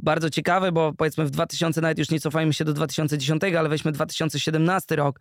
[0.03, 3.91] bardzo ciekawe, bo powiedzmy w 2000, nawet już nie cofajmy się do 2010, ale weźmy
[3.91, 5.19] 2017 rok,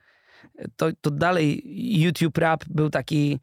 [0.77, 1.62] to, to dalej
[2.03, 3.40] YouTube Rap był taki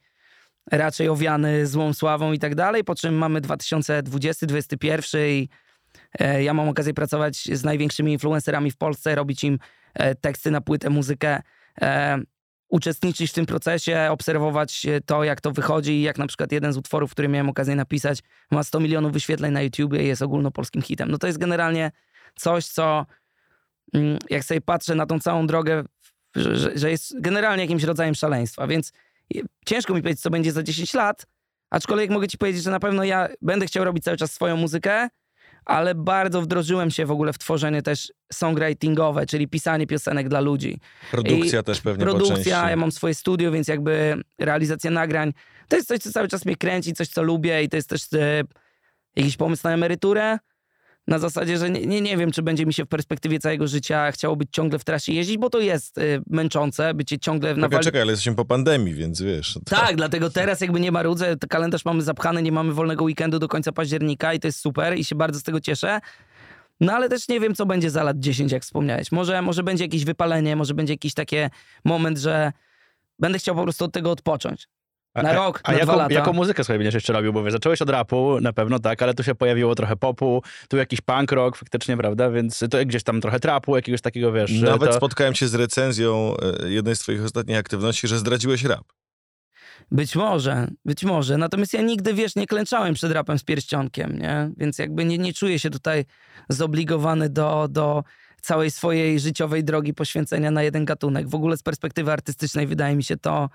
[0.72, 5.50] raczej owiany złą sławą i tak dalej, po czym mamy 2020, 2021 i
[6.20, 9.60] ja mam okazję pracować z największymi influencerami w Polsce, robić im
[9.94, 11.42] e, teksty na płytę, muzykę,
[11.82, 12.18] e,
[12.70, 16.74] uczestniczyć w tym procesie, obserwować e, to, jak to wychodzi i jak na przykład jeden
[16.74, 18.20] z utworów, który miałem okazję napisać,
[18.52, 21.12] ma 100 milionów wyświetleń na YouTubie i jest ogólnopolskim hitem.
[21.12, 21.92] No to jest generalnie
[22.36, 23.06] coś, co
[23.94, 25.84] mm, jak sobie patrzę na tą całą drogę,
[26.36, 28.92] że, że- jest generalnie jakimś rodzajem szaleństwa, więc
[29.66, 31.26] ciężko mi powiedzieć, co będzie za 10 lat,
[31.72, 35.10] Aczkolwiek mogę ci powiedzieć, że na pewno ja będę chciał robić cały czas swoją muzykę,
[35.66, 40.80] ale bardzo wdrożyłem się w ogóle w tworzenie też songwritingowe, czyli pisanie piosenek dla ludzi.
[41.12, 42.06] Produkcja też pewnie.
[42.06, 45.34] Produkcja, ja mam swoje studio, więc jakby realizacja nagrań,
[45.68, 48.14] to jest coś, co cały czas mnie kręci, coś, co lubię i to jest też
[48.14, 48.44] e,
[49.16, 50.38] jakiś pomysł na emeryturę.
[51.08, 54.12] Na zasadzie, że nie, nie, nie wiem, czy będzie mi się w perspektywie całego życia
[54.12, 57.84] chciało być ciągle w trasie jeździć, bo to jest y, męczące, bycie ciągle na wal...
[57.84, 59.54] czekaj, ale jesteśmy po pandemii, więc wiesz.
[59.54, 63.48] to- Tak, dlatego teraz jakby nie marudzę, kalendarz mamy zapchany, nie mamy wolnego weekendu do
[63.48, 66.00] końca października i to jest super i się bardzo z tego cieszę.
[66.80, 69.12] No ale też nie wiem, co będzie za lat 10, jak wspomniałeś.
[69.12, 71.36] Może, może będzie jakieś wypalenie, może będzie jakiś taki
[71.86, 72.52] moment, że
[73.20, 74.68] będę chciał po prostu od tego odpocząć.
[75.16, 76.14] Na a- rok, a na jaką, dwa lata.
[76.14, 77.34] jaką muzykę sobie będziesz jeszcze robił?
[77.34, 80.78] Bo wiesz, zacząłeś od rapu, na pewno tak, ale tu się pojawiło trochę popu, tu
[80.78, 82.32] jakiś punk rock faktycznie, prawda?
[82.32, 84.62] Więc to gdzieś tam trochę trapu, jakiegoś takiego, wiesz...
[84.62, 84.98] Nawet to...
[84.98, 88.84] spotkałem się z recenzją e, jednej z twoich ostatnich aktywności, że zdradziłeś rap.
[89.92, 91.38] Być może, być może.
[91.38, 94.52] Natomiast ja nigdy, wiesz, nie klęczałem przed rapem z pierścionkiem, nie?
[94.58, 96.06] Więc jakby nie, nie czuję się tutaj
[96.50, 98.04] zobligowany do, do
[98.42, 101.30] całej swojej życiowej drogi poświęcenia na jeden gatunek.
[101.30, 103.50] W ogóle z perspektywy artystycznej wydaje mi się to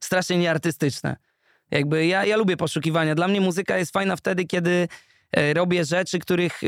[0.00, 1.16] strasznie nieartystyczne.
[1.70, 3.14] Jakby ja, ja lubię poszukiwania.
[3.14, 4.88] Dla mnie muzyka jest fajna wtedy, kiedy
[5.32, 6.66] e, robię rzeczy, których e,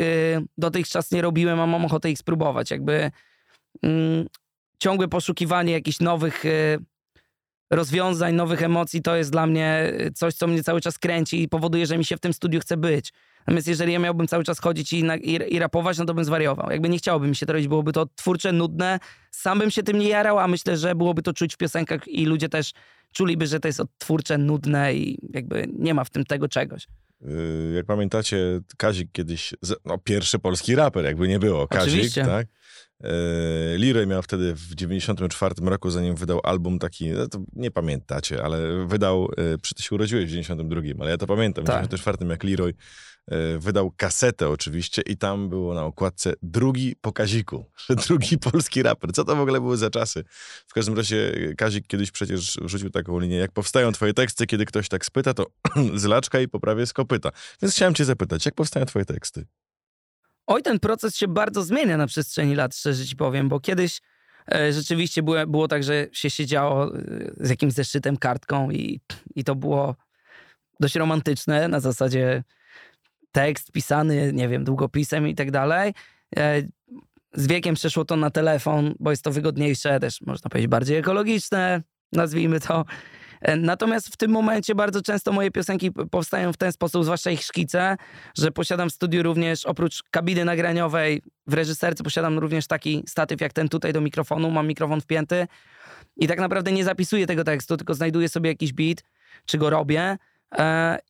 [0.58, 2.70] dotychczas nie robiłem, a mam ochotę ich spróbować.
[2.70, 3.10] Jakby
[3.82, 4.26] mm,
[4.78, 6.78] ciągłe poszukiwanie jakichś nowych e,
[7.70, 11.86] rozwiązań, nowych emocji, to jest dla mnie coś, co mnie cały czas kręci i powoduje,
[11.86, 13.12] że mi się w tym studiu chce być.
[13.40, 16.24] Natomiast jeżeli ja miałbym cały czas chodzić i, na, i, i rapować, no to bym
[16.24, 16.70] zwariował.
[16.70, 18.98] Jakby nie chciałoby mi się to robić, byłoby to twórcze, nudne.
[19.30, 22.26] Sam bym się tym nie jarał, a myślę, że byłoby to czuć w piosenkach i
[22.26, 22.72] ludzie też
[23.12, 26.86] czuliby, że to jest twórcze, nudne i jakby nie ma w tym tego czegoś.
[27.22, 32.24] Y, Jak pamiętacie, Kazik kiedyś, no pierwszy polski raper, jakby nie było, Kazik, Oczywiście.
[32.24, 32.46] tak?
[33.04, 33.08] E,
[33.78, 38.86] Leroy miał wtedy w 94 roku, zanim wydał album taki, no to nie pamiętacie, ale
[38.86, 41.76] wydał, e, przy ty się urodziłeś w 92, ale ja to pamiętam, w Tak.
[41.76, 42.74] 94 jak Leroy
[43.58, 47.64] wydał kasetę oczywiście i tam było na okładce drugi po Kaziku,
[48.08, 49.12] drugi polski raper.
[49.12, 50.24] Co to w ogóle były za czasy?
[50.66, 54.64] W każdym razie e, Kazik kiedyś przecież wrzucił taką linię, jak powstają twoje teksty, kiedy
[54.64, 55.46] ktoś tak spyta, to
[55.94, 57.30] z laczka i poprawię z kopyta.
[57.62, 59.46] Więc chciałem cię zapytać, jak powstają twoje teksty?
[60.46, 64.00] Oj, ten proces się bardzo zmienia na przestrzeni lat, szczerze ci powiem, bo kiedyś
[64.52, 67.00] e, rzeczywiście było, było tak, że się siedziało e,
[67.36, 69.00] z jakimś zeszytem, kartką i,
[69.34, 69.96] i to było
[70.80, 72.44] dość romantyczne, na zasadzie
[73.32, 75.94] tekst pisany, nie wiem, długopisem i tak dalej.
[76.36, 76.62] E,
[77.32, 81.82] Z wiekiem przeszło to na telefon, bo jest to wygodniejsze, też można powiedzieć bardziej ekologiczne,
[82.12, 82.84] nazwijmy to.
[83.40, 87.42] E, Natomiast w tym momencie bardzo często moje piosenki powstają w ten sposób, zwłaszcza ich
[87.42, 87.96] szkice,
[88.38, 93.52] że posiadam w studiu również oprócz kabiny nagraniowej w reżyserce posiadam również taki statyw jak
[93.52, 95.46] ten tutaj do mikrofonu, mam mikrofon wpięty
[96.16, 99.02] i tak naprawdę nie zapisuję tego tekstu, tylko znajduję sobie jakiś beat,
[99.46, 100.18] czy go robię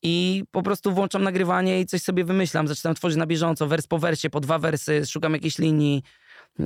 [0.03, 3.99] i po prostu włączam nagrywanie i coś sobie wymyślam, zaczynam tworzyć na bieżąco, wers po
[3.99, 6.03] wersie, po dwa wersy, szukam jakiejś linii.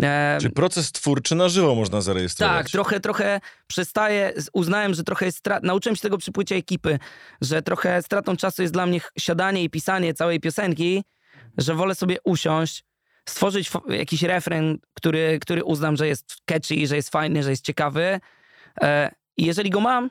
[0.02, 2.56] E, Czy proces twórczy na żywo można zarejestrować?
[2.56, 5.62] tak, trochę, trochę przestaję, uznałem, że trochę jest strat...
[5.62, 6.98] nauczyłem się tego przy płycie ekipy,
[7.40, 11.04] że trochę stratą czasu jest dla mnie siadanie i pisanie całej piosenki,
[11.58, 12.84] że wolę sobie usiąść,
[13.28, 18.20] stworzyć jakiś refren, który, który uznam, że jest catchy, że jest fajny, że jest ciekawy
[18.82, 20.10] e, i jeżeli go mam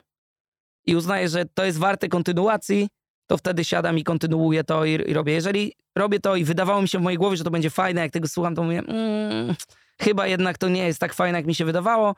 [0.86, 2.90] i uznaję, że to jest warte kontynuacji,
[3.28, 5.34] to wtedy siadam i kontynuuję to i, i robię.
[5.34, 8.12] Jeżeli robię to i wydawało mi się w mojej głowie, że to będzie fajne, jak
[8.12, 9.56] tego słucham, to mówię, mm,
[10.02, 12.16] chyba jednak to nie jest tak fajne, jak mi się wydawało.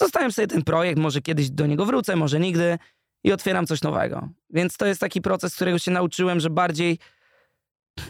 [0.00, 2.78] Zostawiam sobie ten projekt, może kiedyś do niego wrócę, może nigdy
[3.24, 4.28] i otwieram coś nowego.
[4.50, 6.98] Więc to jest taki proces, którego się nauczyłem, że bardziej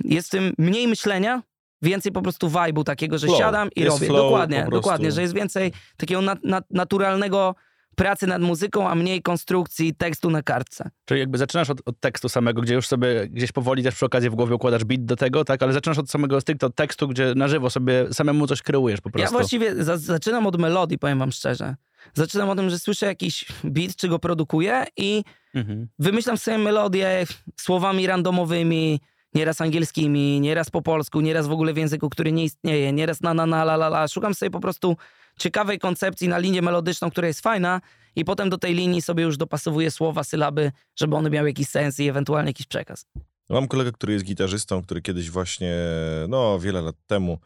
[0.05, 1.43] jest w tym mniej myślenia,
[1.83, 3.39] więcej po prostu vibe'u takiego, że Flow.
[3.39, 4.13] siadam i Jest robię.
[4.13, 7.55] dokładnie, dokładnie, że jest więcej takiego nat- nat- naturalnego
[7.97, 10.91] pracy nad muzyką, a mniej konstrukcji tekstu na kartce.
[11.05, 14.31] Czyli jakby zaczynasz od, od tekstu samego, gdzie już sobie gdzieś powoli też przy okazji
[14.31, 15.63] w głowie układasz beat do tego, tak?
[15.63, 19.09] Ale zaczynasz od samego stricte od tekstu, gdzie na żywo sobie samemu coś kreujesz po
[19.09, 19.33] Ja prostu.
[19.37, 21.77] właściwie za- zaczynam od melodii, powiem wam szczerze.
[22.15, 25.25] Zaczynam od tym, że słyszę jakiś beat, czy go produkuję i
[25.55, 25.89] Mhm.
[25.99, 27.27] wymyślam sobie melodię
[27.61, 29.01] słowami randomowymi,
[29.35, 33.35] nieraz angielskimi, nieraz po polsku, nieraz w ogóle w języku, który nie istnieje, nieraz na
[33.35, 34.09] na na la la la.
[34.09, 34.97] Szukam sobie po prostu
[35.39, 37.81] ciekawej koncepcji na linię melodyczną, która jest fajna
[38.17, 42.01] i potem do tej linii sobie już dopasowuję słowa, sylaby, żeby one miały jakiś sens
[42.01, 43.07] i ewentualnie jakiś przekaz.
[43.51, 45.75] Mam kolegę, który jest gitarzystą, który kiedyś właśnie,
[46.29, 47.39] no wiele lat temu,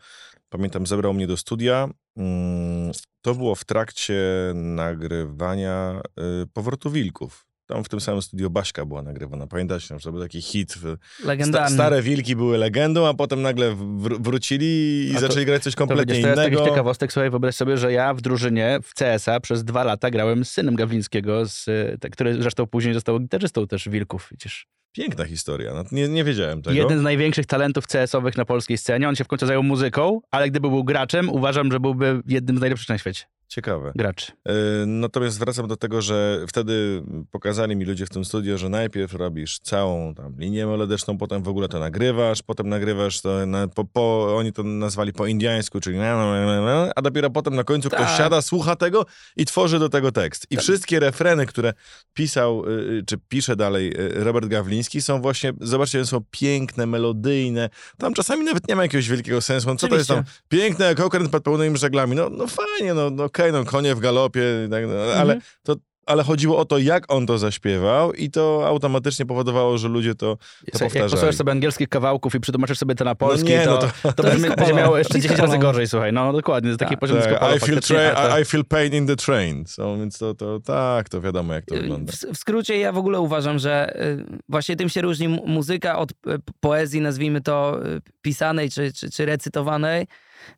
[0.49, 1.89] pamiętam, zabrał mnie do studia.
[2.17, 4.23] Mm, To było w trakcie
[4.55, 6.01] nagrywania
[6.43, 7.47] y, Powrotu Wilków.
[7.67, 9.47] Tam w tym samym studio Baśka była nagrywana.
[9.47, 10.73] Pamiętacie, że to był taki hit.
[10.73, 11.75] w- Sta, Legendarny.
[11.77, 14.67] stare wilki były legendą, a potem nagle wr- wrócili
[15.09, 16.57] i A to- zaczęli grać coś To kompletnie widzisz, to jest innego.
[16.57, 20.45] takich ciekawostek, słuchaj, wyobraź sobie, że ja w drużynie w CS-a przez dwa lata grałem
[20.45, 21.65] z synem Gawlińskiego, z,
[22.01, 24.67] te- który zresztą później został gitarzystą też Wilków, widzisz.
[24.97, 25.75] Piękna historia.
[25.75, 26.77] No, nie, nie wiedziałem tego.
[26.77, 29.09] Jeden z największych talentów CS-owych na polskiej scenie.
[29.09, 32.61] On się w końcu zajął muzyką, ale gdyby był graczem, uważam, że byłby jednym z
[32.61, 33.25] najlepszych na świecie.
[33.49, 33.93] Ciekawe.
[33.95, 34.33] Graczy.
[34.47, 34.53] Yy,
[34.87, 39.59] Natomiast wracam do tego, że wtedy pokazali mi ludzie w tym studio, że najpierw robisz
[39.59, 44.37] całą tam linię melodyczną, potem w ogóle to nagrywasz, potem nagrywasz to, na, po, po,
[44.37, 48.07] oni to nazwali po indiańsku, czyli na, na, na, a dopiero potem na końcu ktoś
[48.07, 48.19] Tak.
[48.19, 49.07] siada, słucha tego
[49.37, 50.47] i tworzy do tego tekst.
[50.51, 50.63] I Tak.
[50.63, 51.73] wszystkie refreny, które
[52.15, 57.71] pisał, yy, czy pisze dalej yy, Robert Gawliński, są właśnie, zobaczcie, są piękne, melodyjne.
[57.99, 59.69] Tam czasami nawet nie ma jakiegoś wielkiego sensu.
[59.69, 60.25] No, co to jest tam?
[60.49, 62.17] Piękne jak okręt pod pełnymi żaglami.
[62.17, 65.41] No, no fajnie, no, no okej, no konie w galopie, tak, no, ale, Mhm.
[65.63, 70.15] to, ale chodziło o to, jak on to zaśpiewał i to automatycznie powodowało, że ludzie
[70.15, 71.11] to, to Jak powtarzali.
[71.11, 74.13] posłuchasz sobie angielskich kawałków i przetłumaczysz sobie to na polski, nie, to, no to, to-
[74.13, 74.77] to, będzie polo.
[74.77, 76.13] miało jeszcze Disco 10 razy gorzej, słuchaj.
[76.13, 77.01] No dokładnie, to taki Tak.
[77.01, 79.67] poziom tak, I, feel to- I, feel pain in the train.
[79.67, 82.13] So, więc to, to tak, to wiadomo, jak to wygląda.
[82.13, 85.99] W, w skrócie ja w ogóle uważam, że y, właśnie tym się różni mu- muzyka
[85.99, 86.15] od y,
[86.61, 90.07] poezji, nazwijmy to y, pisanej czy, czy, czy recytowanej,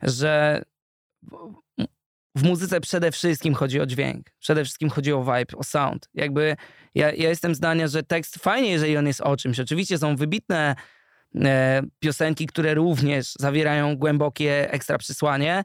[0.03, 0.63] że
[2.39, 6.09] w- muzyce przede wszystkim chodzi o dźwięk, przede wszystkim chodzi o vibe, o sound.
[6.15, 6.57] Jakby
[6.95, 9.61] ja, ja jestem zdania, że tekst fajnie, jeżeli on jest o czymś.
[9.61, 10.75] Oczywiście są wybitne
[11.45, 15.65] e, piosenki, które również zawierają głębokie ekstra przesłanie.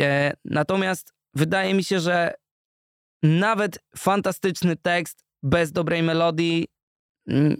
[0.00, 2.34] E, natomiast wydaje mi się, że
[3.22, 6.66] nawet fantastyczny tekst bez dobrej melodii
[7.28, 7.56] mm,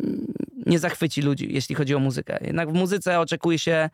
[0.66, 2.38] nie zachwyci ludzi, jeśli chodzi o muzykę.
[2.40, 3.90] Jednak w muzyce oczekuje się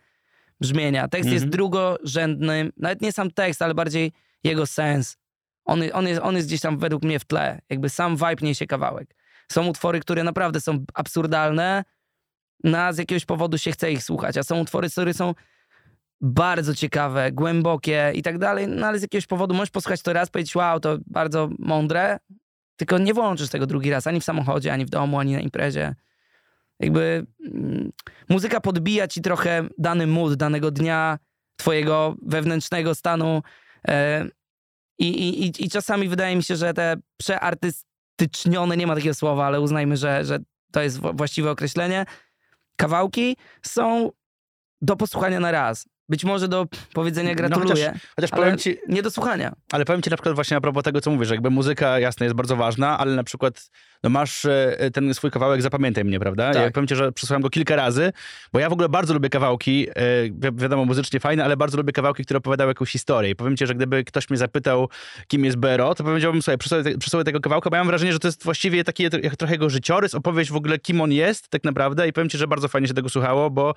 [0.61, 1.09] brzmienia.
[1.09, 1.51] Tekst jest Mhm.
[1.51, 4.13] drugorzędny, nawet nie sam tekst, ale bardziej
[4.45, 5.17] jego sens.
[5.65, 7.61] On, on, jest, on jest gdzieś tam według mnie w tle.
[7.71, 9.15] Jakby sam vibe niesie kawałek.
[9.53, 11.85] Są utwory, które naprawdę są absurdalne,
[12.65, 15.35] no a z jakiegoś powodu się chce ich słuchać, a są utwory, które są
[16.21, 20.31] bardzo ciekawe, głębokie i tak dalej, no ale z jakiegoś powodu możesz posłuchać to raz,
[20.31, 22.19] powiedzieć wow, to bardzo mądre,
[22.77, 25.95] tylko nie włączysz tego drugi raz, ani w samochodzie, ani w domu, ani na imprezie.
[26.81, 27.93] Jakby mm,
[28.29, 31.19] muzyka podbija ci trochę dany mood danego dnia,
[31.57, 33.43] twojego wewnętrznego stanu
[34.99, 39.47] i, i, i, i czasami wydaje mi się, że te przeartystycznione, nie ma takiego słowa,
[39.47, 40.39] ale uznajmy, że, że
[40.73, 42.07] to jest wła- właściwe określenie,
[42.77, 44.11] kawałki są
[44.83, 45.89] do posłuchania na raz.
[46.11, 49.53] Być może do powiedzenia No gratuluję, Chociaż ale powiem ci, nie do słuchania.
[49.73, 52.37] Ale powiem ci na przykład właśnie a propos tego, co mówisz, jakby muzyka jasne jest
[52.37, 53.71] bardzo ważna, ale na przykład
[54.03, 56.53] no masz e, ten swój kawałek Zapamiętaj mnie, prawda?
[56.53, 56.63] Tak.
[56.63, 58.13] Ja powiem ci, że przesłuchałem go kilka razy,
[58.53, 61.93] bo ja w ogóle bardzo lubię kawałki, e, wi- wiadomo, muzycznie fajne, ale bardzo lubię
[61.93, 63.31] kawałki, które opowiadały jakąś historię.
[63.31, 64.89] I powiem ci, że gdyby ktoś mnie zapytał,
[65.29, 68.13] kim jest Bero, to powiedziałbym sobie, przesłuchaj, te- przesłuchaj tego kawałka, bo ja mam wrażenie,
[68.13, 71.49] że to jest właściwie taki jak trochę jego życiorys, opowieść w ogóle, kim on jest
[71.49, 73.75] tak naprawdę i powiem ci, że bardzo fajnie się tego słuchało, bo,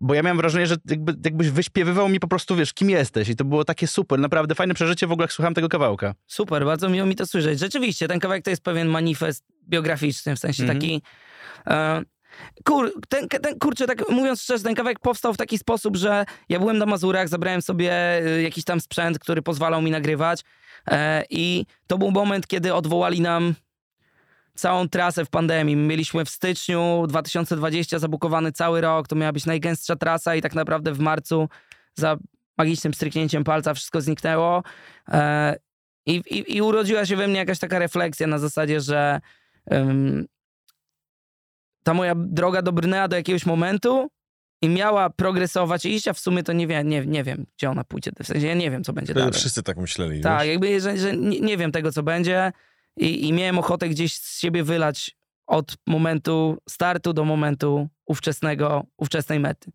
[0.00, 3.36] bo ja miałem wrażenie, że jakby, jakbyś wyśpiewywał mi po prostu, wiesz, kim jesteś i
[3.36, 6.14] to było takie super, naprawdę fajne przeżycie w ogóle, jak słuchałem tego kawałka.
[6.26, 7.58] Super, bardzo miło mi to słyszeć.
[7.58, 10.78] Rzeczywiście, ten kawałek to jest pewien manifest biograficzny, w sensie Mhm.
[10.78, 11.02] taki...
[11.66, 12.02] E,
[12.64, 16.58] kur, ten, ten, kurczę, tak mówiąc szczerze, ten kawałek powstał w taki sposób, że ja
[16.58, 20.40] byłem na Mazurach, zabrałem sobie e, jakiś tam sprzęt, który pozwalał mi nagrywać
[20.90, 23.54] e, i to był moment, kiedy odwołali nam
[24.58, 25.76] całą trasę w pandemii.
[25.76, 30.92] Mieliśmy w styczniu 2020 zabukowany cały rok, to miała być najgęstsza trasa i tak naprawdę
[30.92, 31.48] w marcu
[31.94, 32.16] za
[32.58, 34.62] magicznym stryknięciem palca wszystko zniknęło.
[35.08, 35.56] E,
[36.06, 39.20] i, i, I urodziła się we mnie jakaś taka refleksja na zasadzie, że
[39.72, 40.26] ym,
[41.84, 44.08] ta moja droga dobrnęła do jakiegoś momentu
[44.62, 47.70] i miała progresować i iść, a w sumie to nie wiem, nie, nie wiem, gdzie
[47.70, 48.10] ona pójdzie.
[48.22, 49.34] W sensie ja nie wiem, co będzie Wtedy dalej.
[49.40, 52.52] wszyscy tak myśleli, Tak, jakby, że, że nie, nie wiem tego, co będzie
[52.98, 59.40] i, i miałem ochotę gdzieś z siebie wylać od momentu startu do momentu ówczesnego, ówczesnej
[59.40, 59.70] mety.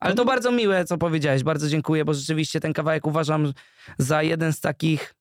[0.00, 1.42] Ale to bardzo miłe, co powiedziałeś.
[1.42, 3.52] Bardzo dziękuję, bo rzeczywiście ten kawałek uważam
[3.98, 5.14] za jeden z takich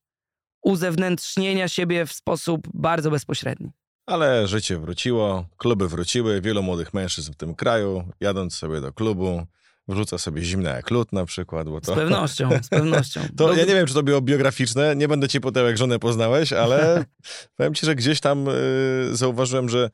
[0.61, 3.71] uzewnętrznienia siebie w sposób bardzo bezpośredni.
[4.05, 9.45] Ale życie wróciło, kluby wróciły, wielu młodych mężczyzn w tym kraju, jadąc sobie do klubu,
[9.87, 11.95] wrzuca sobie zimne jak lód na przykład, bo Z to...
[11.95, 13.21] pewnością, z pewnością.
[13.37, 15.99] To No, ja nie wiem, czy to było biograficzne, nie będę ci potem jak żonę
[15.99, 17.05] poznałeś, ale
[17.57, 19.89] powiem ci, że gdzieś tam y, zauważyłem, że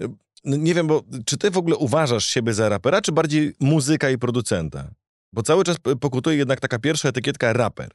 [0.00, 0.08] y,
[0.44, 4.10] no nie wiem, bo czy ty w ogóle uważasz siebie za rapera, czy bardziej muzyka
[4.10, 4.90] i producenta?
[5.32, 7.90] Bo cały czas pokutuje jednak taka pierwsza etykietka raper.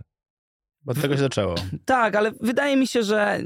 [0.82, 1.56] Bo od tego się zaczęło.
[1.86, 3.42] Tak, ale wydaje mi się, że,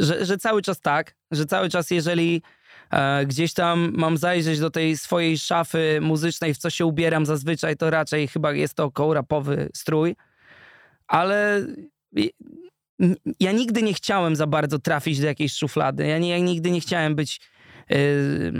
[0.00, 2.42] że, że cały czas tak, że cały czas jeżeli
[3.26, 7.90] gdzieś tam mam zajrzeć do tej swojej szafy muzycznej, w co się ubieram zazwyczaj, to
[7.90, 10.16] raczej chyba jest to koło rapowy strój,
[11.06, 11.66] ale
[13.40, 16.06] ja nigdy nie chciałem za bardzo trafić do jakiejś szuflady.
[16.06, 17.40] Ja, nie, ja nigdy nie chciałem być
[17.90, 18.52] yy,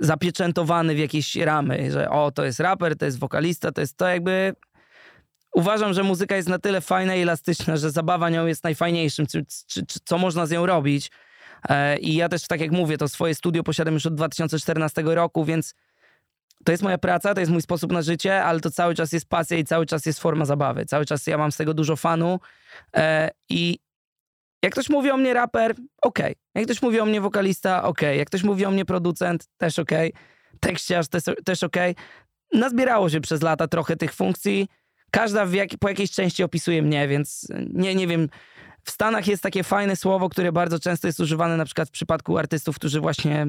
[0.00, 4.08] zapieczętowany w jakieś ramy, że o, to jest raper, to jest wokalista, to jest to
[4.08, 4.54] jakby...
[5.54, 9.44] Uważam, że muzyka jest na tyle fajna i elastyczna, że zabawa nią jest najfajniejszym, czy,
[9.66, 11.10] czy, czy, co można z nią robić.
[11.68, 15.44] E, I ja też, tak jak mówię, to swoje studio posiadam już od 2014 roku,
[15.44, 15.74] więc
[16.64, 19.28] to jest moja praca, to jest mój sposób na życie, ale to cały czas jest
[19.28, 20.86] pasja i cały czas jest forma zabawy.
[20.86, 22.40] Cały czas ja mam z tego dużo fanu
[22.96, 23.78] e, i
[24.62, 26.34] jak ktoś mówi o mnie raper, okej.
[26.54, 28.18] Jak ktoś mówi o mnie wokalista, okej.
[28.18, 30.12] Jak ktoś mówi o mnie producent, też okej.
[30.60, 31.94] Tekściarz, też, też okej.
[32.52, 34.68] Nazbierało się przez lata trochę tych funkcji.
[35.10, 38.28] Każda jak, po jakiejś części opisuje mnie, więc nie, nie wiem.
[38.84, 42.38] W Stanach jest takie fajne słowo, które bardzo często jest używane na przykład w przypadku
[42.38, 43.46] artystów, którzy właśnie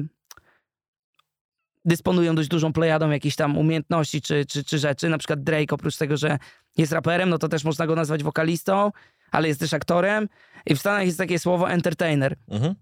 [1.84, 5.08] dysponują dość dużą plejadą jakichś tam umiejętności czy, czy, czy rzeczy.
[5.08, 6.38] Na przykład Drake, oprócz tego, że
[6.76, 8.92] jest raperem, no to też można go nazwać wokalistą,
[9.30, 10.28] ale jest też aktorem.
[10.66, 12.36] I w Stanach jest takie słowo entertainer.
[12.48, 12.74] Mhm.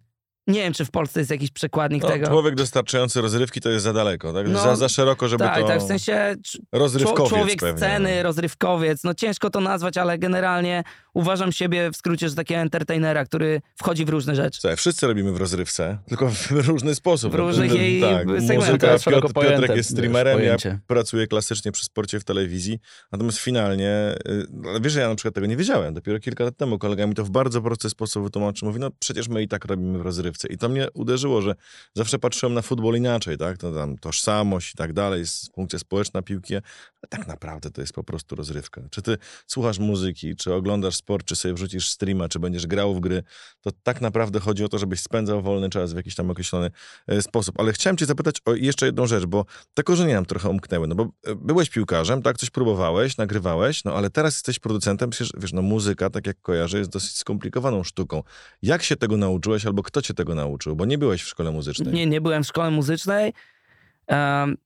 [0.50, 2.26] Nie wiem, czy w Polsce jest jakiś przekładnik No, tego.
[2.26, 4.48] człowiek dostarczający rozrywki to jest za daleko, tak?
[4.48, 5.66] No, za, za szeroko, żeby tak, to...
[5.66, 6.34] tak, w sensie
[6.72, 7.78] Rozrywkowiec człowiek pewnie.
[7.78, 9.04] sceny, rozrywkowiec.
[9.04, 10.82] No ciężko to nazwać, ale generalnie
[11.14, 14.60] uważam siebie w skrócie, że takiego entertainera, który wchodzi w różne rzeczy.
[14.60, 17.32] Słuchaj, wszyscy robimy w rozrywce, tylko w różny sposób.
[17.32, 18.26] W różnych jej tak.
[18.46, 19.04] segmentach.
[19.04, 22.78] Piotr, Piotrek pojęte, jest streamerem, ja pracuję klasycznie przy sporcie w telewizji,
[23.12, 26.78] natomiast finalnie, y, wiesz, że ja na przykład tego nie wiedziałem, dopiero kilka lat temu
[26.78, 29.98] kolega mi to w bardzo prosty sposób wytłumaczył, mówi, no przecież my i tak robimy
[29.98, 31.54] w rozrywce i to mnie uderzyło, że
[31.94, 35.24] zawsze patrzyłem na futbol inaczej, tak, to tam tożsamość i tak dalej,
[35.54, 36.62] funkcja społeczna piłki, ale
[37.08, 38.80] tak naprawdę to jest po prostu rozrywka.
[38.90, 43.00] Czy ty słuchasz muzyki, czy oglądasz sport, czy sobie wrzucisz streama, czy będziesz grał w
[43.00, 43.22] gry,
[43.60, 46.70] to tak naprawdę chodzi o to, żebyś spędzał wolny czas w jakiś tam określony
[47.06, 47.60] e, sposób.
[47.60, 50.94] Ale chciałem cię zapytać o jeszcze jedną rzecz, bo te korzenie nam trochę umknęły, no
[50.94, 55.52] bo e, byłeś piłkarzem, tak, coś próbowałeś, nagrywałeś, no ale teraz jesteś producentem, przecież wiesz,
[55.52, 58.22] no muzyka, tak jak kojarzę, jest dosyć skomplikowaną sztuką.
[58.62, 60.76] Jak się tego nauczyłeś, albo kto cię tego nauczył?
[60.76, 61.94] Bo nie byłeś w szkole muzycznej.
[61.94, 63.32] Nie, nie byłem w szkole muzycznej.
[64.06, 64.56] Em,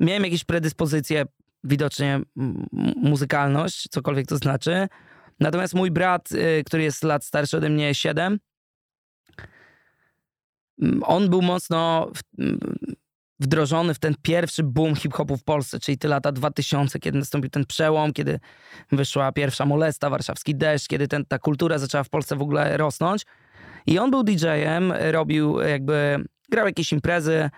[0.00, 1.24] miałem jakieś predyspozycje,
[1.64, 2.20] widocznie
[2.96, 4.88] muzykalność, cokolwiek to znaczy.
[5.40, 8.38] Natomiast mój brat, y, który jest lat starszy ode mnie 7,
[10.82, 12.12] mm, on był mocno
[13.40, 17.66] wdrożony w ten pierwszy boom hip-hopu w Polsce, czyli te lata 2000, kiedy nastąpił ten
[17.66, 18.40] przełom, kiedy
[18.92, 23.26] wyszła pierwsza molesta, warszawski deszcz, kiedy ten, ta kultura zaczęła w Polsce w ogóle rosnąć.
[23.86, 27.50] I on był DJ-em, robił jakby, grał jakieś imprezy,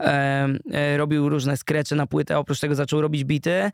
[0.00, 3.70] e, e, robił różne skrecze na płytę, oprócz tego zaczął robić bity.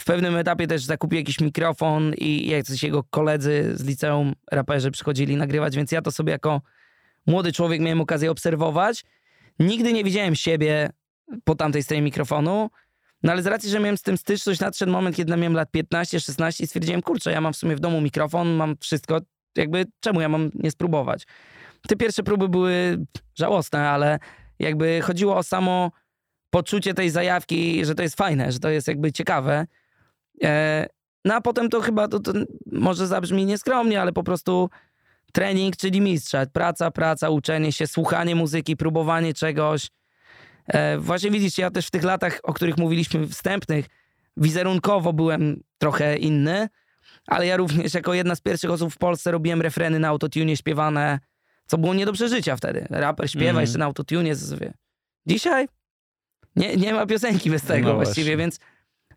[0.00, 5.36] W pewnym etapie też zakupił jakiś mikrofon i jacyś jego koledzy z liceum raperzy przychodzili
[5.36, 6.60] nagrywać, więc ja to sobie jako
[7.26, 9.04] młody człowiek miałem okazję obserwować.
[9.58, 10.90] Nigdy nie widziałem siebie
[11.44, 12.70] po tamtej stronie mikrofonu,
[13.22, 16.62] no ale z racji, że miałem z tym styczność, nadszedł moment, kiedy miałem lat 15-16
[16.62, 19.20] i stwierdziłem, kurczę, ja mam w sumie w domu mikrofon, mam wszystko,
[19.56, 21.24] jakby czemu ja mam nie spróbować?
[21.88, 22.98] Te pierwsze próby były
[23.34, 24.18] żałosne, ale
[24.58, 25.90] jakby chodziło o samo
[26.50, 29.66] poczucie tej zajawki, że to jest fajne, że to jest jakby ciekawe.
[30.42, 30.86] E,
[31.24, 32.32] no a potem to chyba, to, to
[32.72, 34.70] może zabrzmi nieskromnie, ale po prostu
[35.32, 36.46] trening, czyli mistrza.
[36.46, 39.88] Praca, praca, uczenie się, słuchanie muzyki, próbowanie czegoś.
[40.66, 43.86] E, właśnie widzicie, ja też w tych latach, o których mówiliśmy wstępnych,
[44.36, 46.68] wizerunkowo byłem trochę inny,
[47.26, 51.18] ale ja również jako jedna z pierwszych osób w Polsce robiłem refreny na autotune śpiewane,
[51.66, 52.86] co było nie do przeżycia wtedy.
[52.90, 53.60] Raper śpiewa Mhm.
[53.62, 54.30] jeszcze na autotune.
[54.60, 54.72] wie.
[55.26, 55.68] Dzisiaj
[56.56, 58.36] nie, nie ma piosenki bez tego No właściwie, właśnie.
[58.36, 58.58] więc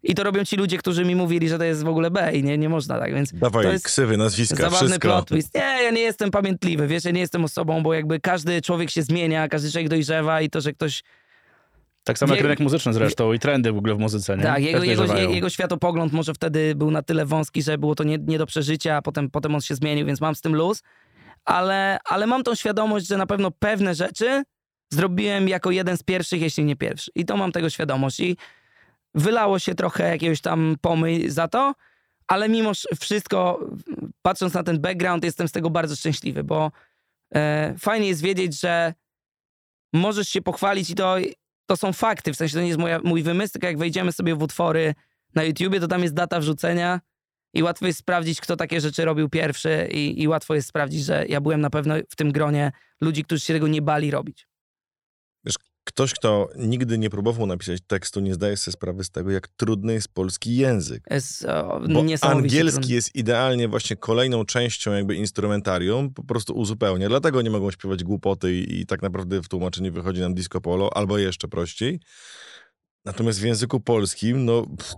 [0.03, 2.43] i to robią ci ludzie, którzy mi mówili, że to jest w ogóle B i
[2.43, 4.99] nie, nie można tak, więc Dawaj to jest ksywy, nazwiska, zabawny wszystko.
[5.07, 5.55] plot twist.
[5.55, 9.03] Nie, ja nie jestem pamiętliwy, wiesz, ja nie jestem osobą, bo jakby każdy człowiek się
[9.03, 11.03] zmienia, każdy człowiek dojrzewa i to, że ktoś
[12.07, 14.43] Tak samo jak rynek muzyczny zresztą i trendy w ogóle w muzyce, nie?
[14.43, 18.17] Tak, jego, jego, jego światopogląd może wtedy był na tyle wąski, że było to nie,
[18.17, 20.83] nie do przeżycia, a potem, potem on się zmienił, więc mam z tym luz.
[21.45, 24.43] Ale, ale mam tą świadomość, że na pewno pewne rzeczy
[24.93, 27.11] zrobiłem jako jeden z pierwszych, jeśli nie pierwszy.
[27.15, 28.19] I to mam tego świadomość.
[28.19, 28.37] I
[29.15, 31.73] wylało się trochę jakiegoś tam pomyj za to,
[32.27, 33.59] ale mimo wszystko,
[34.21, 36.71] patrząc na ten background, jestem z tego bardzo szczęśliwy, bo
[37.35, 38.93] e, fajnie jest wiedzieć, że
[39.93, 41.15] możesz się pochwalić i to,
[41.67, 44.35] to są fakty, w sensie to nie jest moja, mój wymysł, tylko jak wejdziemy sobie
[44.35, 44.95] w utwory
[45.35, 47.01] na YouTubie, to tam jest data wrzucenia
[47.53, 51.25] i łatwo jest sprawdzić, kto takie rzeczy robił pierwszy i, i łatwo jest sprawdzić, że
[51.29, 54.46] ja byłem na pewno w tym gronie ludzi, którzy się tego nie bali robić.
[55.87, 59.93] Ktoś, kto nigdy nie próbował napisać tekstu, nie zdaje sobie sprawy z tego, jak trudny
[59.93, 61.03] jest polski język.
[61.09, 62.95] Jest o, Bo angielski trudny.
[62.95, 67.09] jest idealnie właśnie kolejną częścią jakby instrumentarium, po prostu uzupełnia.
[67.09, 70.97] Dlatego nie mogą śpiewać głupoty i, i tak naprawdę w tłumaczeniu wychodzi nam disco polo,
[70.97, 71.99] albo jeszcze prościej.
[73.05, 74.65] Natomiast w języku polskim, no...
[74.77, 74.95] pff,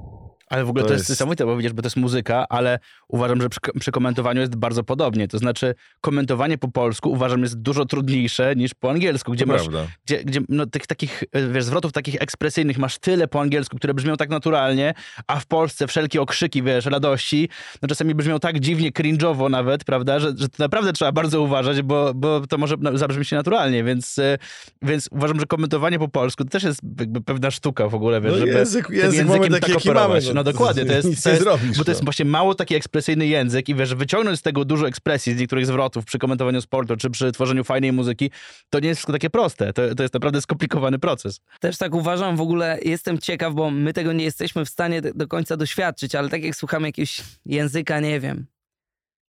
[0.50, 3.42] Ale w ogóle to, To jest niesamowite, bo widzisz, bo to jest muzyka, ale uważam,
[3.42, 5.28] że przy, przy komentowaniu jest bardzo podobnie.
[5.28, 9.62] To znaczy, komentowanie po polsku uważam jest dużo trudniejsze niż po angielsku, gdzie To masz
[9.62, 9.92] prawda.
[10.06, 13.94] gdzie, gdzie no, tych takich, e, wiesz, zwrotów takich ekspresyjnych masz tyle po angielsku, które
[13.94, 14.94] brzmią tak naturalnie,
[15.28, 17.50] a w Polsce wszelkie okrzyki, wiesz, radości,
[17.82, 21.82] no czasami brzmią tak dziwnie, cringe'owo nawet, prawda, że, że to naprawdę trzeba bardzo uważać,
[21.82, 24.38] bo, bo to może na- zabrzmieć naturalnie, więc, e,
[24.82, 28.32] więc uważam, że komentowanie po polsku to też jest jakby pewna sztuka w ogóle, wiesz,
[28.32, 30.20] No żeby język, język mamy taki, tak jaki mamy.
[30.34, 31.78] No dokładnie, to jest, Nic to nie jest, zrobisz.
[31.78, 32.06] bo to jest no.
[32.06, 36.06] właśnie mało taki ekspresyjny język i wiesz, wyciągnąć z tego dużo ekspresji, z niektórych zwrotów
[36.06, 38.32] przy komentowaniu sportu, czy przy tworzeniu fajnej muzyki,
[38.70, 39.74] to nie jest wszystko takie proste.
[39.74, 41.42] To, to jest naprawdę skomplikowany proces.
[41.60, 45.28] Też tak uważam, w ogóle jestem ciekaw, bo my tego nie jesteśmy w stanie do,
[45.28, 48.46] końca doświadczyć, ale tak jak słuchamy jakiegoś języka, nie wiem,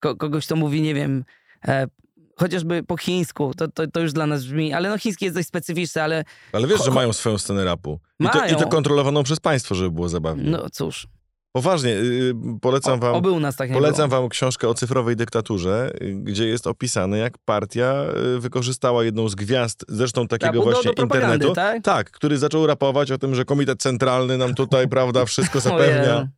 [0.01, 1.25] ko, kogoś, kto mówi, nie wiem,
[1.69, 1.87] e,
[2.41, 5.49] chociażby po chińsku, to, to, to już dla nas brzmi, ale no chiński jest dość
[5.49, 8.01] specyficzny, ale Ale wiesz, że mają swoją scenę rapu.
[8.21, 8.57] I to, I Mają.
[8.57, 10.51] to kontrolowaną przez państwo, żeby było zabawnie.
[10.51, 11.07] no cóż,
[11.53, 13.15] Poważnie, yy, polecam o, wam...
[13.15, 14.21] oby u nas tak nie Polecam było.
[14.21, 18.05] wam książkę o cyfrowej dyktaturze, y, gdzie jest opisane, jak partia
[18.37, 21.55] y, wykorzystała jedną z gwiazd, zresztą takiego do- do właśnie propagandy, internetu.
[21.55, 21.83] tak?
[21.85, 26.29] Tak, który zaczął rapować o tym, że komitet centralny nam tutaj, prawda, wszystko zapewnia.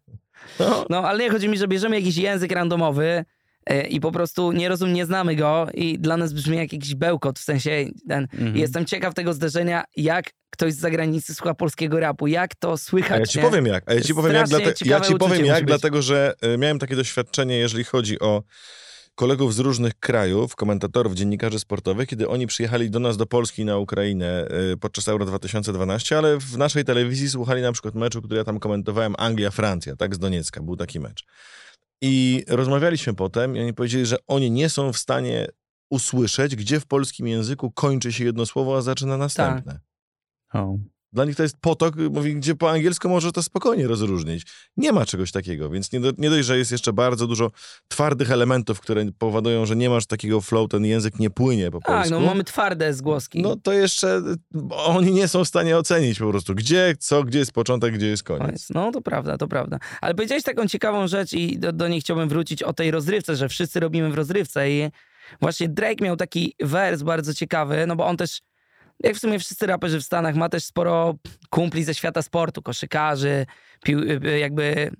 [0.61, 3.25] No, No, ale nie chodzi mi, że bierzemy jakiś język randomowy
[3.91, 7.39] i po prostu nie rozum, nie znamy go i dla nas brzmi jak jakiś bełkot,
[7.39, 8.29] w sensie ten.
[8.33, 8.57] Mhm.
[8.57, 13.13] Jestem ciekaw tego zderzenia, jak ktoś z zagranicy słucha polskiego rapu, jak to słychać.
[13.13, 13.45] a ja ci nie?
[13.45, 13.91] powiem jak.
[13.91, 16.97] A ja ci powiem jak, Strasznie ja ci powiem jak dlatego że y, miałem takie
[16.97, 18.43] doświadczenie, jeżeli chodzi o
[19.15, 23.79] kolegów z różnych krajów, komentatorów, dziennikarzy sportowych, kiedy oni przyjechali do nas, do Polski na
[23.79, 28.45] Ukrainę y, podczas Euro 2012, ale w naszej telewizji słuchali na przykład meczu, który ja
[28.45, 31.25] tam komentowałem, Anglia-Francja, tak, z Doniecka, był taki mecz.
[32.05, 35.47] I rozmawialiśmy potem i oni powiedzieli, że oni nie są w stanie
[35.91, 39.81] usłyszeć, gdzie w polskim języku kończy się jedno słowo, a zaczyna następne.
[40.53, 40.79] O.
[41.13, 44.43] Dla nich to jest potok, mówi, gdzie po angielsku może to spokojnie rozróżnić.
[44.77, 47.51] Nie ma czegoś takiego, więc nie, do, nie dość, że jest jeszcze bardzo dużo
[47.89, 51.87] twardych elementów, które powodują, że nie masz takiego flow, ten język nie płynie po Tak,
[51.87, 52.11] polsku.
[52.15, 53.43] no mamy twarde zgłoski.
[53.43, 57.39] No to jeszcze bo oni nie są w stanie ocenić po prostu, gdzie, co, gdzie
[57.39, 58.43] jest początek, gdzie jest koniec.
[58.47, 58.71] Koniec.
[58.71, 59.79] No to prawda, to prawda.
[60.01, 63.49] Ale powiedziałeś taką ciekawą rzecz i do, do niej chciałbym wrócić o tej rozrywce, że
[63.49, 64.89] wszyscy robimy w rozrywce i
[65.41, 68.41] właśnie Drake miał taki wers bardzo ciekawy, no bo on też,
[69.03, 71.15] jak w sumie wszyscy raperzy w Stanach, ma też sporo
[71.51, 73.47] kumpli ze świata sportu, koszykarzy,
[73.85, 74.91] pił, y, jakby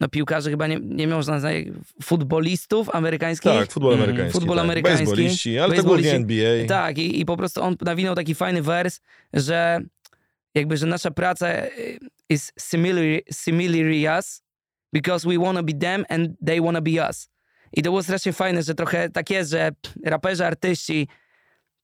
[0.00, 1.54] no piłkarzy chyba nie, nie można nazwać,
[2.02, 3.52] futbolistów amerykańskich.
[3.52, 4.10] Tak, futbol Mhm.
[4.10, 4.40] amerykański.
[4.40, 4.64] Futbol tak.
[4.64, 5.06] amerykański.
[5.06, 6.66] Bejsboliści, ale to głównie NBA.
[6.68, 9.00] Tak, i, i po prostu on nawinął taki fajny wers,
[9.32, 9.80] że
[10.54, 14.42] jakby, że nasza praca y, is similar, similar us
[14.92, 17.28] because we wanna be them and they wanna be us.
[17.72, 19.70] I to było strasznie fajne, że trochę tak jest, że
[20.04, 21.08] raperzy, artyści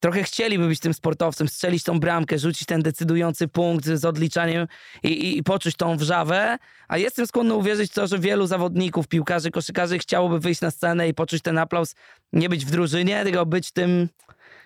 [0.03, 4.67] trochę chcieliby być tym sportowcem, strzelić tą bramkę, rzucić ten decydujący punkt z odliczaniem
[5.03, 9.09] i, i, i poczuć tą wrzawę, a jestem skłonny uwierzyć w to, że wielu zawodników,
[9.09, 11.95] piłkarzy, koszykarzy chciałoby wyjść na scenę i poczuć ten aplauz,
[12.33, 14.09] nie być w drużynie, tylko być tym...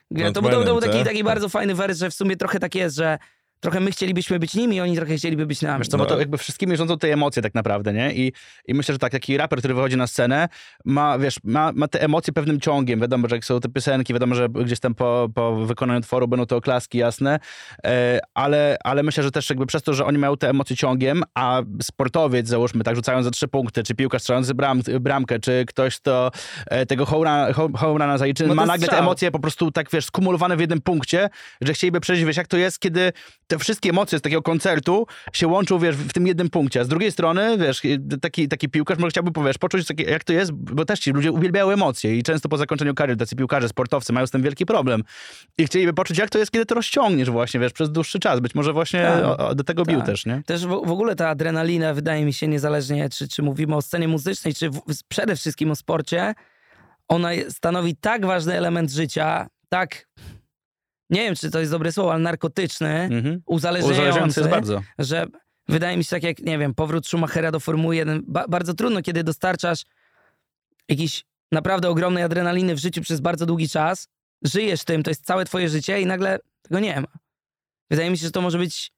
[0.09, 1.07] To, był- to, był- to był taki, tak?
[1.07, 3.19] taki bardzo fajny wers, że w sumie trochę tak jest, że
[3.61, 5.79] trochę my chcielibyśmy być nimi, oni trochę chcieliby być nami.
[5.79, 6.05] Wiesz co, No.
[6.05, 8.15] bo to jakby wszystkimi rządzą te emocje tak naprawdę, nie?
[8.15, 8.33] I,
[8.69, 10.49] I myślę, że tak, taki raper, który wychodzi na scenę,
[10.85, 13.01] ma, wiesz, ma, ma te emocje pewnym ciągiem.
[13.01, 16.47] Wiadomo, że jak są te piosenki, wiadomo, że gdzieś tam po, po wykonaniu utworu będą
[16.47, 17.39] to oklaski jasne,
[17.87, 21.23] e, ale, ale myślę, że też jakby przez to, że oni mają te emocje ciągiem,
[21.35, 25.97] a sportowiec, załóżmy, tak, rzucają za trzy punkty, czy piłkarz strzelający bram, bramkę, czy ktoś,
[25.97, 26.31] kto
[26.67, 29.71] e, tego home run- home runa zaliczy, No to ma nagle te emocje po prostu
[29.71, 31.29] tak, wiesz, skumulowane w jednym punkcie,
[31.61, 33.13] że chcieliby przejść, wiesz, jak to jest, kiedy
[33.47, 36.81] te wszystkie emocje z takiego koncertu się łączą, wiesz, w tym jednym punkcie.
[36.81, 37.83] A z drugiej strony, wiesz,
[38.21, 41.33] taki, taki piłkarz może chciałby, wiesz, poczuć, takie, jak to jest, bo też ci ludzie
[41.33, 45.03] uwielbiają emocje i często po zakończeniu kariery tacy piłkarze, sportowcy mają z tym wielki problem.
[45.59, 48.41] I chcieliby poczuć, jak to jest, kiedy to rozciągniesz właśnie, wiesz, przez dłuższy czas.
[48.41, 49.25] Być może właśnie Tak.
[49.25, 50.07] o, o, do tego bił Tak.
[50.07, 50.43] też, nie?
[50.47, 54.09] Też w, w ogóle ta adrenalina, wydaje mi się, niezależnie czy, czy mówimy o scenie
[54.09, 56.35] muzycznej, czy w, przede wszystkim o sporcie,
[57.09, 60.07] ona stanowi tak ważny element życia, tak,
[61.11, 63.43] nie wiem, czy to jest dobre słowo, ale narkotyczny, Mhm.
[63.47, 64.83] uzależniający, Uzależniający jest bardzo.
[64.99, 65.27] że
[65.69, 69.03] wydaje mi się tak jak, nie wiem, powrót Schumachera do Formuły 1, ba bardzo trudno,
[69.03, 69.83] kiedy dostarczasz
[70.89, 74.09] jakiś naprawdę ogromnej adrenaliny w życiu przez bardzo długi czas,
[74.43, 77.09] żyjesz tym, to jest całe twoje życie i nagle tego nie ma.
[77.91, 78.93] Wydaje mi się, że to może być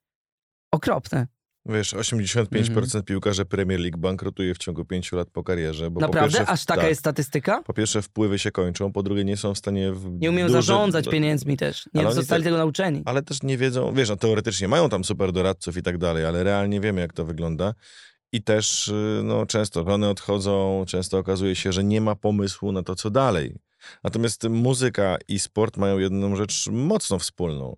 [0.72, 1.26] okropne.
[1.68, 3.04] Wiesz, 85% Mhm.
[3.04, 5.90] piłkarzy Premier League bankrutuje w ciągu pięciu lat po karierze.
[5.90, 6.38] Bo po Naprawdę?
[6.38, 7.62] pierwsze, Aż taka tak, jest statystyka?
[7.62, 9.92] Po pierwsze wpływy się kończą, po drugie nie są w stanie...
[9.92, 11.88] W Nie umieją duże- zarządzać pieniędzmi też.
[11.94, 13.02] Nie zostali te- tego nauczeni.
[13.04, 16.44] Ale też nie wiedzą, wiesz, no teoretycznie mają tam super doradców i tak dalej, ale
[16.44, 17.74] realnie wiemy, jak to wygląda.
[18.32, 22.82] I też y, no, często żony odchodzą, często okazuje się, że nie ma pomysłu na
[22.82, 23.56] to, co dalej.
[24.04, 27.76] Natomiast muzyka i sport mają jedną rzecz mocno wspólną.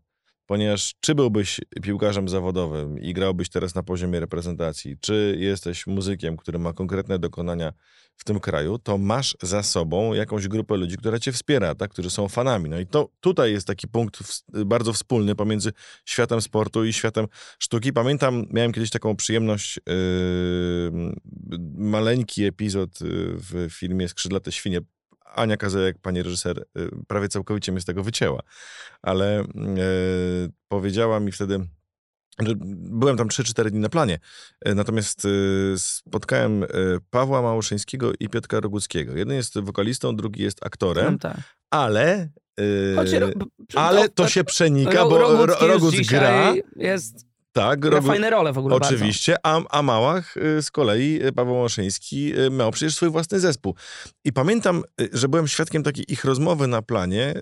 [0.51, 6.59] Ponieważ czy byłbyś piłkarzem zawodowym i grałbyś teraz na poziomie reprezentacji, czy jesteś muzykiem, który
[6.59, 7.73] ma konkretne dokonania
[8.17, 11.91] w tym kraju, to masz za sobą jakąś grupę ludzi, która cię wspiera, tak?
[11.91, 12.71] którzy są fanami.
[12.71, 15.73] No i to tutaj jest taki punkt w, bardzo wspólny pomiędzy
[16.05, 17.27] światem sportu i światem
[17.59, 17.93] sztuki.
[17.93, 21.13] Pamiętam, miałem kiedyś taką przyjemność, yy,
[21.75, 24.81] maleńki epizod yy, w filmie Skrzydlate Świnie.
[25.35, 28.43] Ania Kazajek, pani reżyser, yy, prawie całkowicie mnie z tego wycięła,
[29.03, 31.61] ale yy, powiedziała mi wtedy,
[32.41, 34.19] że Byłem tam 3-4 dni na planie.
[34.61, 36.67] E, Natomiast y, spotkałem y,
[37.11, 39.17] Pawła Małoszyńskiego i Piotra Roguckiego.
[39.17, 41.37] Jeden jest wokalistą, drugi jest aktorem, tak.
[41.71, 42.29] ale.
[42.61, 43.09] y, Choć
[43.75, 45.19] ale to o- się przenika, bo
[45.67, 46.55] Roguc gra.
[46.77, 47.27] Jest,
[47.61, 52.39] Tak, fajne role w ogóle Oczywiście, a, a Małach y, z kolei, y, Paweł Małoszyński,
[52.39, 53.75] y, miał przecież swój własny zespół.
[54.25, 54.83] I pamiętam,
[55.13, 57.35] że byłem świadkiem takiej ich rozmowy na planie,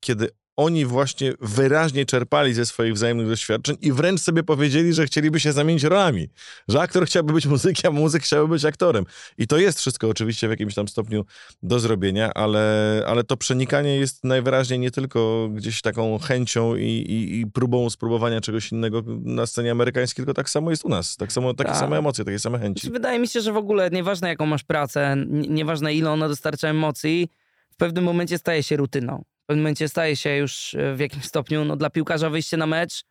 [0.00, 5.40] kiedy oni właśnie wyraźnie czerpali ze swoich wzajemnych doświadczeń i wręcz sobie powiedzieli, że chcieliby
[5.40, 6.28] się zamienić rolami.
[6.68, 9.04] Że aktor chciałby być muzykiem, a muzyk chciałby być aktorem.
[9.38, 11.24] I to jest wszystko oczywiście w jakimś tam stopniu
[11.62, 17.40] do zrobienia, ale, ale to przenikanie jest najwyraźniej nie tylko gdzieś taką chęcią i, i,
[17.40, 21.16] i próbą spróbowania czegoś innego na scenie amerykańskiej, tylko tak samo jest u nas.
[21.16, 21.80] Tak samo, takie Tak.
[21.80, 22.80] same emocje, takie same chęci.
[22.80, 26.68] Znaczy, Wydaje mi się, że w ogóle nieważne jaką masz pracę, nieważne ile ona dostarcza
[26.68, 27.28] emocji,
[27.70, 29.24] w pewnym momencie staje się rutyną.
[29.52, 33.04] Pewnym momencie staje się już e, w jakimś stopniu, no dla piłkarza wyjście na mecz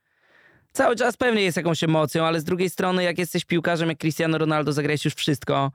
[0.73, 4.37] cały czas pewnie jest jakąś emocją, ale z drugiej strony jak jesteś piłkarzem jak Cristiano
[4.37, 5.71] Ronaldo, zagrałeś już wszystko,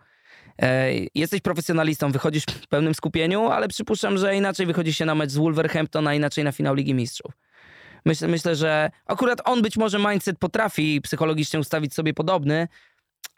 [0.62, 5.30] e, jesteś profesjonalistą, wychodzisz w pełnym skupieniu, ale przypuszczam, że inaczej wychodzi się na mecz
[5.30, 7.32] z Wolverhampton, a inaczej na finał Ligi Mistrzów.
[8.04, 12.68] Myślę, myślę, że akurat on być może mindset potrafi psychologicznie ustawić sobie podobny,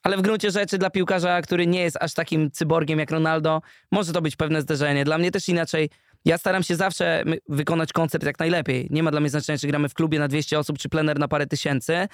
[0.02, 3.62] ale w gruncie rzeczy dla piłkarza, który nie jest aż takim cyborgiem jak Ronaldo,
[3.92, 5.04] może to być pewne zderzenie.
[5.04, 5.90] Dla mnie też inaczej.
[6.24, 8.86] Ja staram się zawsze wykonać koncert jak najlepiej.
[8.90, 11.28] Nie ma dla mnie znaczenia, czy gramy w klubie na 200 osób, czy plener na
[11.28, 12.08] parę tysięcy.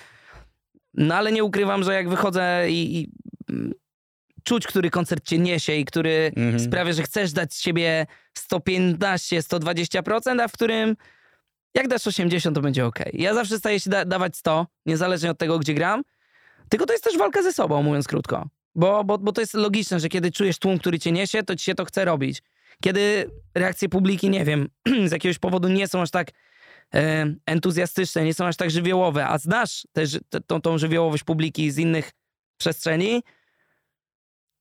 [0.94, 3.10] No ale nie ukrywam, że jak wychodzę i, i
[3.50, 3.72] mm,
[4.44, 6.60] czuć, który koncert cię niesie i który Mhm.
[6.60, 8.06] sprawia, że chcesz dać z siebie
[9.10, 10.96] 115-120%, a w którym
[11.74, 12.98] jak dasz 80, to będzie ok.
[13.12, 16.02] Ja zawsze staję się da- dawać 100, niezależnie od tego, gdzie gram.
[16.68, 18.48] Tylko to jest też walka ze sobą, mówiąc krótko.
[18.74, 21.64] Bo, bo, bo to jest logiczne, że kiedy czujesz tłum, który cię niesie, to ci
[21.64, 22.42] się to chce robić.
[22.84, 24.68] Kiedy reakcje publiki, nie wiem,
[25.08, 26.30] z jakiegoś powodu nie są aż tak
[26.94, 31.70] e, entuzjastyczne, nie są aż tak żywiołowe, a znasz też te- tą, tą żywiołowość publiki
[31.70, 32.10] z innych
[32.56, 33.22] przestrzeni,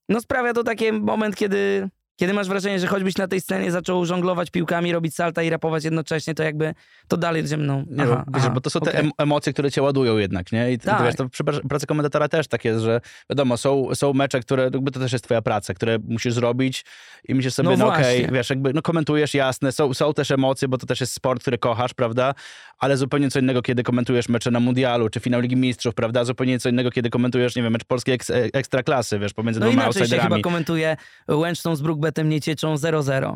[0.10, 4.06] no sprawia to taki moment, kiedy, kiedy masz wrażenie, że choćbyś na tej scenie zaczął
[4.06, 6.74] żonglować piłkami, robić salta i rapować jednocześnie, to jakby
[7.08, 7.86] to dalej ze mną.
[7.90, 9.02] Nie, aha, bo, wiesz, aha, bo to są te okej.
[9.02, 10.72] em- emocje, które cię ładują jednak, nie?
[10.72, 10.98] I Tak.
[10.98, 14.40] to, wiesz, to przy pr- pracy komentatora też tak jest, że wiadomo, są, są mecze,
[14.40, 16.86] które, jakby to też jest twoja praca, które musisz zrobić
[17.28, 18.38] i myślisz sobie, No no, okej, właśnie.
[18.38, 21.58] wiesz, jakby, no komentujesz, jasne, są, są też emocje, bo to też jest sport, który
[21.58, 22.34] kochasz, prawda?
[22.80, 26.26] Ale zupełnie co innego, kiedy komentujesz mecze na Mundialu, czy finał Ligi Mistrzów, prawda?
[26.26, 29.84] Zupełnie co innego, kiedy komentujesz, nie wiem, mecz polskiej eks, ekstraklasy, wiesz, pomiędzy No dwoma
[29.84, 30.42] inaczej się chyba outsiderami.
[30.42, 30.98] komentuje
[31.28, 33.36] Łęczną z Brookbetem nie cieczą 0-0.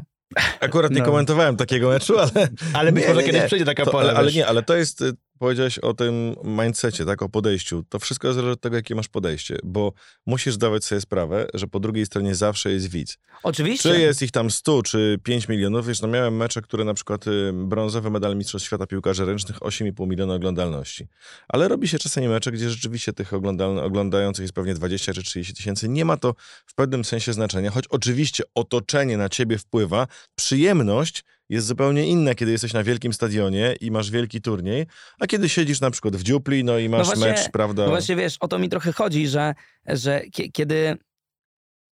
[0.59, 1.05] Akurat nie No.
[1.05, 2.47] komentowałem takiego meczu, ale...
[2.74, 3.47] Ale być Nie, może nie, kiedyś nie.
[3.47, 7.05] przyjdzie taka To, pora, ale, ale nie, ale to jest, y, powiedziałeś o tym mindsetie,
[7.05, 7.83] tak, o podejściu.
[7.89, 9.93] To wszystko zależy od tego, jakie masz podejście, bo
[10.25, 13.17] musisz zdawać sobie sprawę, że po drugiej stronie zawsze jest widz.
[13.43, 13.93] Oczywiście.
[13.93, 15.88] Czy jest ich tam 100 czy 5 milionów?
[15.88, 20.07] Wiesz, no miałem mecze, które na przykład y, brązowy medal Mistrzostw Świata Piłkarzy Ręcznych 8,5
[20.07, 21.07] miliona oglądalności.
[21.47, 25.53] Ale robi się czasami mecze, gdzie rzeczywiście tych oglądal- oglądających jest pewnie 20 czy 30
[25.53, 25.89] tysięcy.
[25.89, 26.35] Nie ma to
[26.65, 30.07] w pewnym sensie znaczenia, choć oczywiście otoczenie na ciebie wpływa.
[30.35, 34.86] Przyjemność jest zupełnie inna, kiedy jesteś na wielkim stadionie i masz wielki turniej,
[35.20, 37.84] a kiedy siedzisz na przykład w dziupli, no i masz właśnie- mecz, prawda?
[37.84, 39.54] No właśnie wiesz, o to mi trochę chodzi, że,
[39.86, 40.98] że kie- kiedy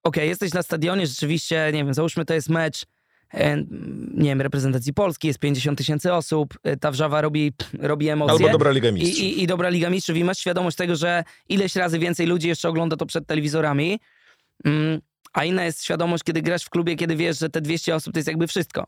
[0.03, 2.85] okej, jesteś na stadionie, rzeczywiście, nie wiem, załóżmy to jest mecz
[3.33, 3.57] e,
[4.13, 8.33] nie wiem, reprezentacji Polski, jest 50 tysięcy osób, e, ta wrzawa robi, robi emocje.
[8.33, 9.23] Albo dobra Liga I, Mistrzów.
[9.23, 12.69] i, I dobra Liga Mistrzów i masz świadomość tego, że ileś razy więcej ludzi jeszcze
[12.69, 13.99] ogląda to przed telewizorami,
[14.65, 15.01] mm,
[15.33, 18.19] a inna jest świadomość, kiedy grasz w klubie, kiedy wiesz, że te 200 osób to
[18.19, 18.87] jest jakby wszystko.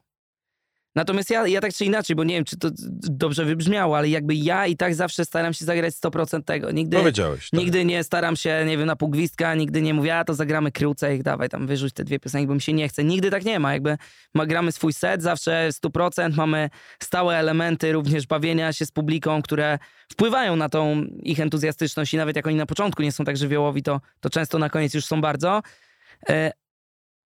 [0.96, 2.70] Natomiast ja, ja tak czy inaczej, bo nie wiem, czy to
[3.10, 6.72] dobrze wybrzmiało, ale jakby ja i tak zawsze staram się zagrać 100% tego.
[6.72, 7.50] Nigdy, Powiedziałeś.
[7.50, 7.60] Tak.
[7.60, 10.72] nigdy nie staram się, nie wiem, na pół gwizdka, nigdy nie mówię, a to zagramy
[10.72, 13.04] krócej, dawaj tam wyrzuć te dwie piosenki, bo mi się nie chce.
[13.04, 13.74] Nigdy tak nie ma.
[13.74, 13.98] Jakby
[14.34, 16.70] ma, gramy swój set, zawsze 100%, mamy
[17.00, 19.80] stałe elementy również bawienia się z publiką, które
[20.12, 23.84] wpływają na tą ich entuzjastyczność i nawet jak oni na początku nie są tak żywiołowi,
[23.84, 25.62] to, to często na koniec już są bardzo.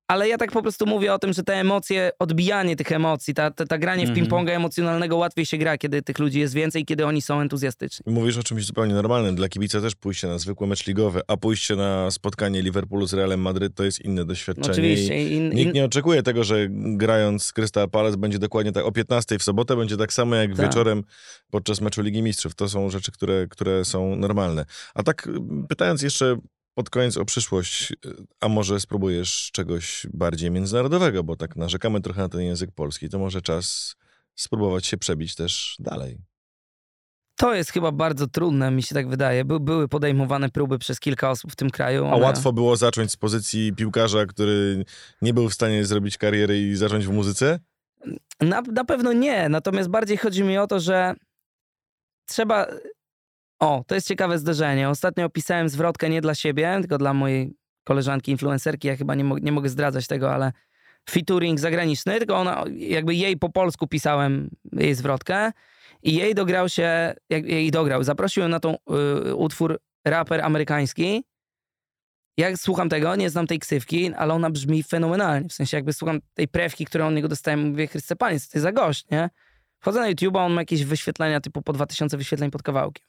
[0.08, 3.52] Ale ja tak po prostu mówię o tym, że te emocje, odbijanie tych emocji, ta,
[3.52, 4.28] ta, ta granie w Mhm.
[4.28, 8.14] ping-ponga emocjonalnego łatwiej się gra, kiedy tych ludzi jest więcej, kiedy oni są entuzjastyczni.
[8.14, 9.36] Mówisz o czymś zupełnie normalnym.
[9.36, 13.42] Dla kibica też pójście na zwykły mecz ligowy, a pójście na spotkanie Liverpoolu z Realem
[13.42, 14.72] Madryt to jest inne doświadczenie.
[14.72, 15.24] Oczywiście.
[15.28, 18.86] I In, Nikt in, nie oczekuje tego, że grając z Crystal Palace będzie dokładnie tak
[18.86, 20.66] o 15 w sobotę, będzie tak samo jak Tak.
[20.66, 21.04] wieczorem
[21.52, 22.56] podczas meczu Ligi Mistrzów.
[22.56, 24.66] To są rzeczy, które, które są normalne.
[24.96, 25.32] A tak y,
[25.70, 26.38] pytając jeszcze
[26.78, 27.96] pod koniec o przyszłość, y,
[28.40, 33.20] a może spróbujesz czegoś bardziej międzynarodowego, bo tak narzekamy trochę na ten język polski, to
[33.20, 33.96] może czas
[34.36, 36.18] spróbować się przebić też dalej.
[37.36, 39.46] to jest chyba bardzo trudne, mi się tak wydaje.
[39.46, 42.06] By, były podejmowane próby przez kilka osób w tym kraju.
[42.06, 44.86] A łatwo było zacząć z pozycji piłkarza, który
[45.22, 47.60] nie był w stanie zrobić kariery i zacząć w muzyce?
[48.42, 51.14] Na, na pewno nie, natomiast bardziej chodzi mi o to, że
[52.26, 52.68] trzeba.
[53.60, 54.90] O, to jest ciekawe zdarzenie.
[54.90, 58.88] Ostatnio opisałem zwrotkę nie dla siebie, tylko dla mojej koleżanki influencerki.
[58.88, 60.52] Ja chyba nie, mo- nie mogę zdradzać tego, ale
[61.10, 65.52] featuring zagraniczny, tylko ona, jakby jej po polsku pisałem jej zwrotkę
[66.04, 68.76] i jej dograł się, jak, jej dograł, zaprosiłem na tą
[69.30, 71.24] y, utwór raper amerykański.
[72.38, 75.50] Jak słucham tego, nie znam tej ksywki, ale ona brzmi fenomenalnie.
[75.50, 78.64] W sensie jakby słucham tej prewki, którą od niego dostałem, mówię, Chryste Panie, co jest
[78.64, 79.30] za gość, nie?
[79.80, 83.06] Wchodzę na YouTube, a on ma jakieś wyświetlenia typu po 2000 wyświetleń pod kawałkiem.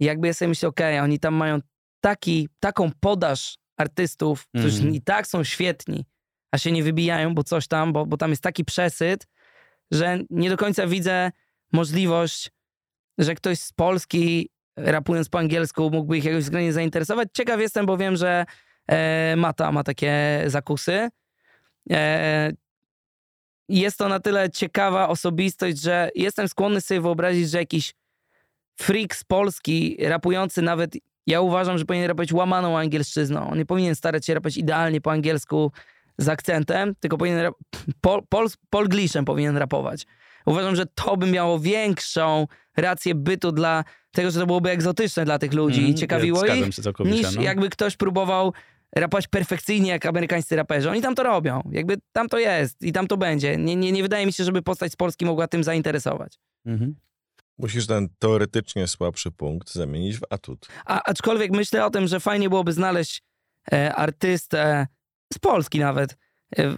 [0.00, 1.58] Jakby ja sobie myślę, okej, oni tam mają
[2.00, 4.94] taki, taką podaż artystów, którzy Mhm.
[4.94, 6.04] i tak są świetni,
[6.52, 9.26] a się nie wybijają, bo coś tam, bo, bo tam jest taki przesyt,
[9.90, 11.30] że nie do końca widzę
[11.72, 12.50] możliwość,
[13.18, 17.28] że ktoś z Polski rapując po angielsku mógłby ich jakoś względnie zainteresować.
[17.32, 18.44] Ciekaw jestem, bo wiem, że
[18.88, 21.08] e, Mata ma takie zakusy.
[21.90, 22.52] E,
[23.68, 27.94] jest to na tyle ciekawa osobistość, że jestem skłonny sobie wyobrazić, że jakiś
[28.76, 30.94] freak z Polski rapujący nawet,
[31.26, 33.50] ja uważam, że powinien rapować łamaną angielszczyzną.
[33.50, 35.72] On nie powinien starać się rapować idealnie po angielsku
[36.18, 37.54] z akcentem, tylko powinien rap-
[38.00, 40.06] pol, pol, polgliszem powinien rapować.
[40.46, 42.46] Uważam, że to by miało większą
[42.76, 46.54] rację bytu dla tego, że to byłoby egzotyczne dla tych ludzi i Mhm, ciekawiło ja
[46.54, 46.66] ich,
[47.04, 47.42] niż no.
[47.42, 48.52] jakby ktoś próbował
[48.96, 50.90] rapować perfekcyjnie jak amerykańscy raperzy.
[50.90, 51.62] Oni tam to robią.
[51.70, 53.56] Jakby tam to jest i tam to będzie.
[53.56, 56.38] Nie, nie, nie wydaje mi się, żeby postać z Polski mogła tym zainteresować.
[56.66, 56.94] Mhm.
[57.58, 60.68] Musisz ten teoretycznie słabszy punkt zamienić w atut.
[60.84, 63.22] A, aczkolwiek myślę o tym, że fajnie byłoby znaleźć
[63.72, 64.86] e, artystę
[65.32, 66.16] z Polski nawet,
[66.56, 66.74] e,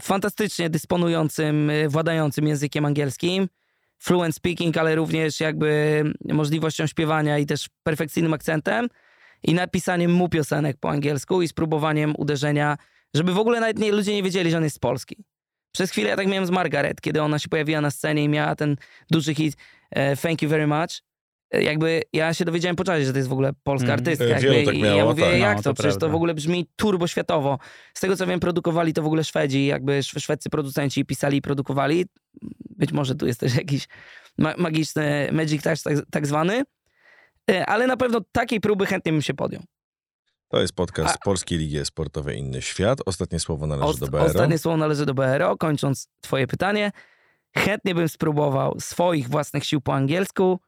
[0.00, 3.48] fantastycznie dysponującym, e, władającym językiem angielskim,
[3.98, 8.88] fluent speaking, ale również jakby możliwością śpiewania i też perfekcyjnym akcentem
[9.42, 12.76] i napisaniem mu piosenek po angielsku i spróbowaniem uderzenia,
[13.14, 15.24] żeby w ogóle nawet nie, ludzie nie wiedzieli, że on jest z Polski.
[15.72, 18.56] Przez chwilę ja tak miałem z Margaret, kiedy ona się pojawiła na scenie i miała
[18.56, 18.76] ten
[19.10, 19.56] duży hit
[20.22, 21.02] Thank you very much.
[21.50, 24.00] E, Jakby ja się dowiedziałem po czasie, że to jest w ogóle polska Mhm.
[24.00, 24.24] artystka.
[24.24, 25.38] E, Jakby, tak miało, ja mówię, tak.
[25.38, 25.70] jak No, to?
[25.70, 27.58] to Przecież to w ogóle brzmi turbo światowo.
[27.94, 31.42] Z tego co wiem, produkowali to w ogóle Szwedzi, jakby szw- szwedzcy producenci pisali i
[31.42, 32.06] produkowali.
[32.70, 33.88] Być może tu jest też jakiś
[34.38, 36.62] ma- magiczny magic touch tak, tak zwany.
[37.50, 39.62] E, Ale na pewno takiej próby chętnie bym się podjął.
[40.48, 42.98] To jest podcast A- Polskiej Ligi Sportowej Inny Świat.
[43.06, 44.24] Ostatnie słowo należy Ost- do BRO.
[44.24, 45.56] Ostatnie słowo należy do BRO.
[45.56, 46.92] Kończąc twoje pytanie,
[47.56, 50.60] chętnie bym spróbował swoich własnych sił po angielsku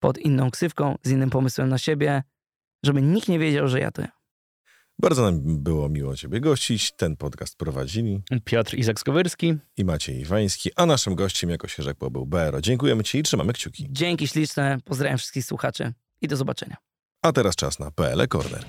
[0.00, 2.22] pod inną ksywką, z innym pomysłem na siebie,
[2.84, 4.18] żeby nikt nie wiedział, że ja to ja.
[5.00, 6.92] Bardzo nam było miło Ciebie gościć.
[6.92, 9.56] Ten podcast prowadzili Piotr Izak-Skowyrski.
[9.76, 12.60] i Maciej Iwański, a naszym gościem, jako się rzekło, był BRO.
[12.60, 13.86] Dziękujemy Ci i trzymamy kciuki.
[13.90, 16.76] Dzięki śliczne, pozdrawiam wszystkich słuchaczy i do zobaczenia.
[17.22, 18.64] A teraz czas na PL Corner.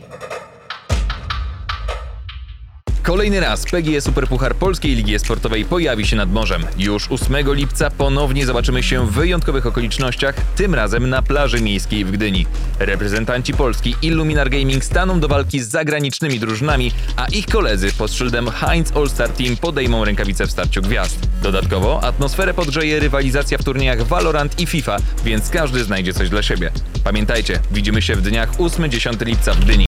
[3.10, 6.66] Kolejny raz PGE Superpuchar Polskiej Ligi Sportowej pojawi się nad morzem.
[6.78, 12.12] Już 8 lipca ponownie zobaczymy się w wyjątkowych okolicznościach, tym razem na plaży miejskiej w
[12.12, 12.46] Gdyni.
[12.80, 18.50] Reprezentanci Polski Illuminar Gaming staną do walki z zagranicznymi drużynami, a ich koledzy pod szyldem
[18.50, 21.20] Heinz All-Star Team podejmą rękawice w starciu gwiazd.
[21.44, 26.72] Dodatkowo atmosferę podgrzeje rywalizacja w turniejach Valorant i FIFA, więc każdy znajdzie coś dla siebie.
[27.04, 29.88] Pamiętajcie, widzimy się w dniach 8-10 lipca w Gdyni.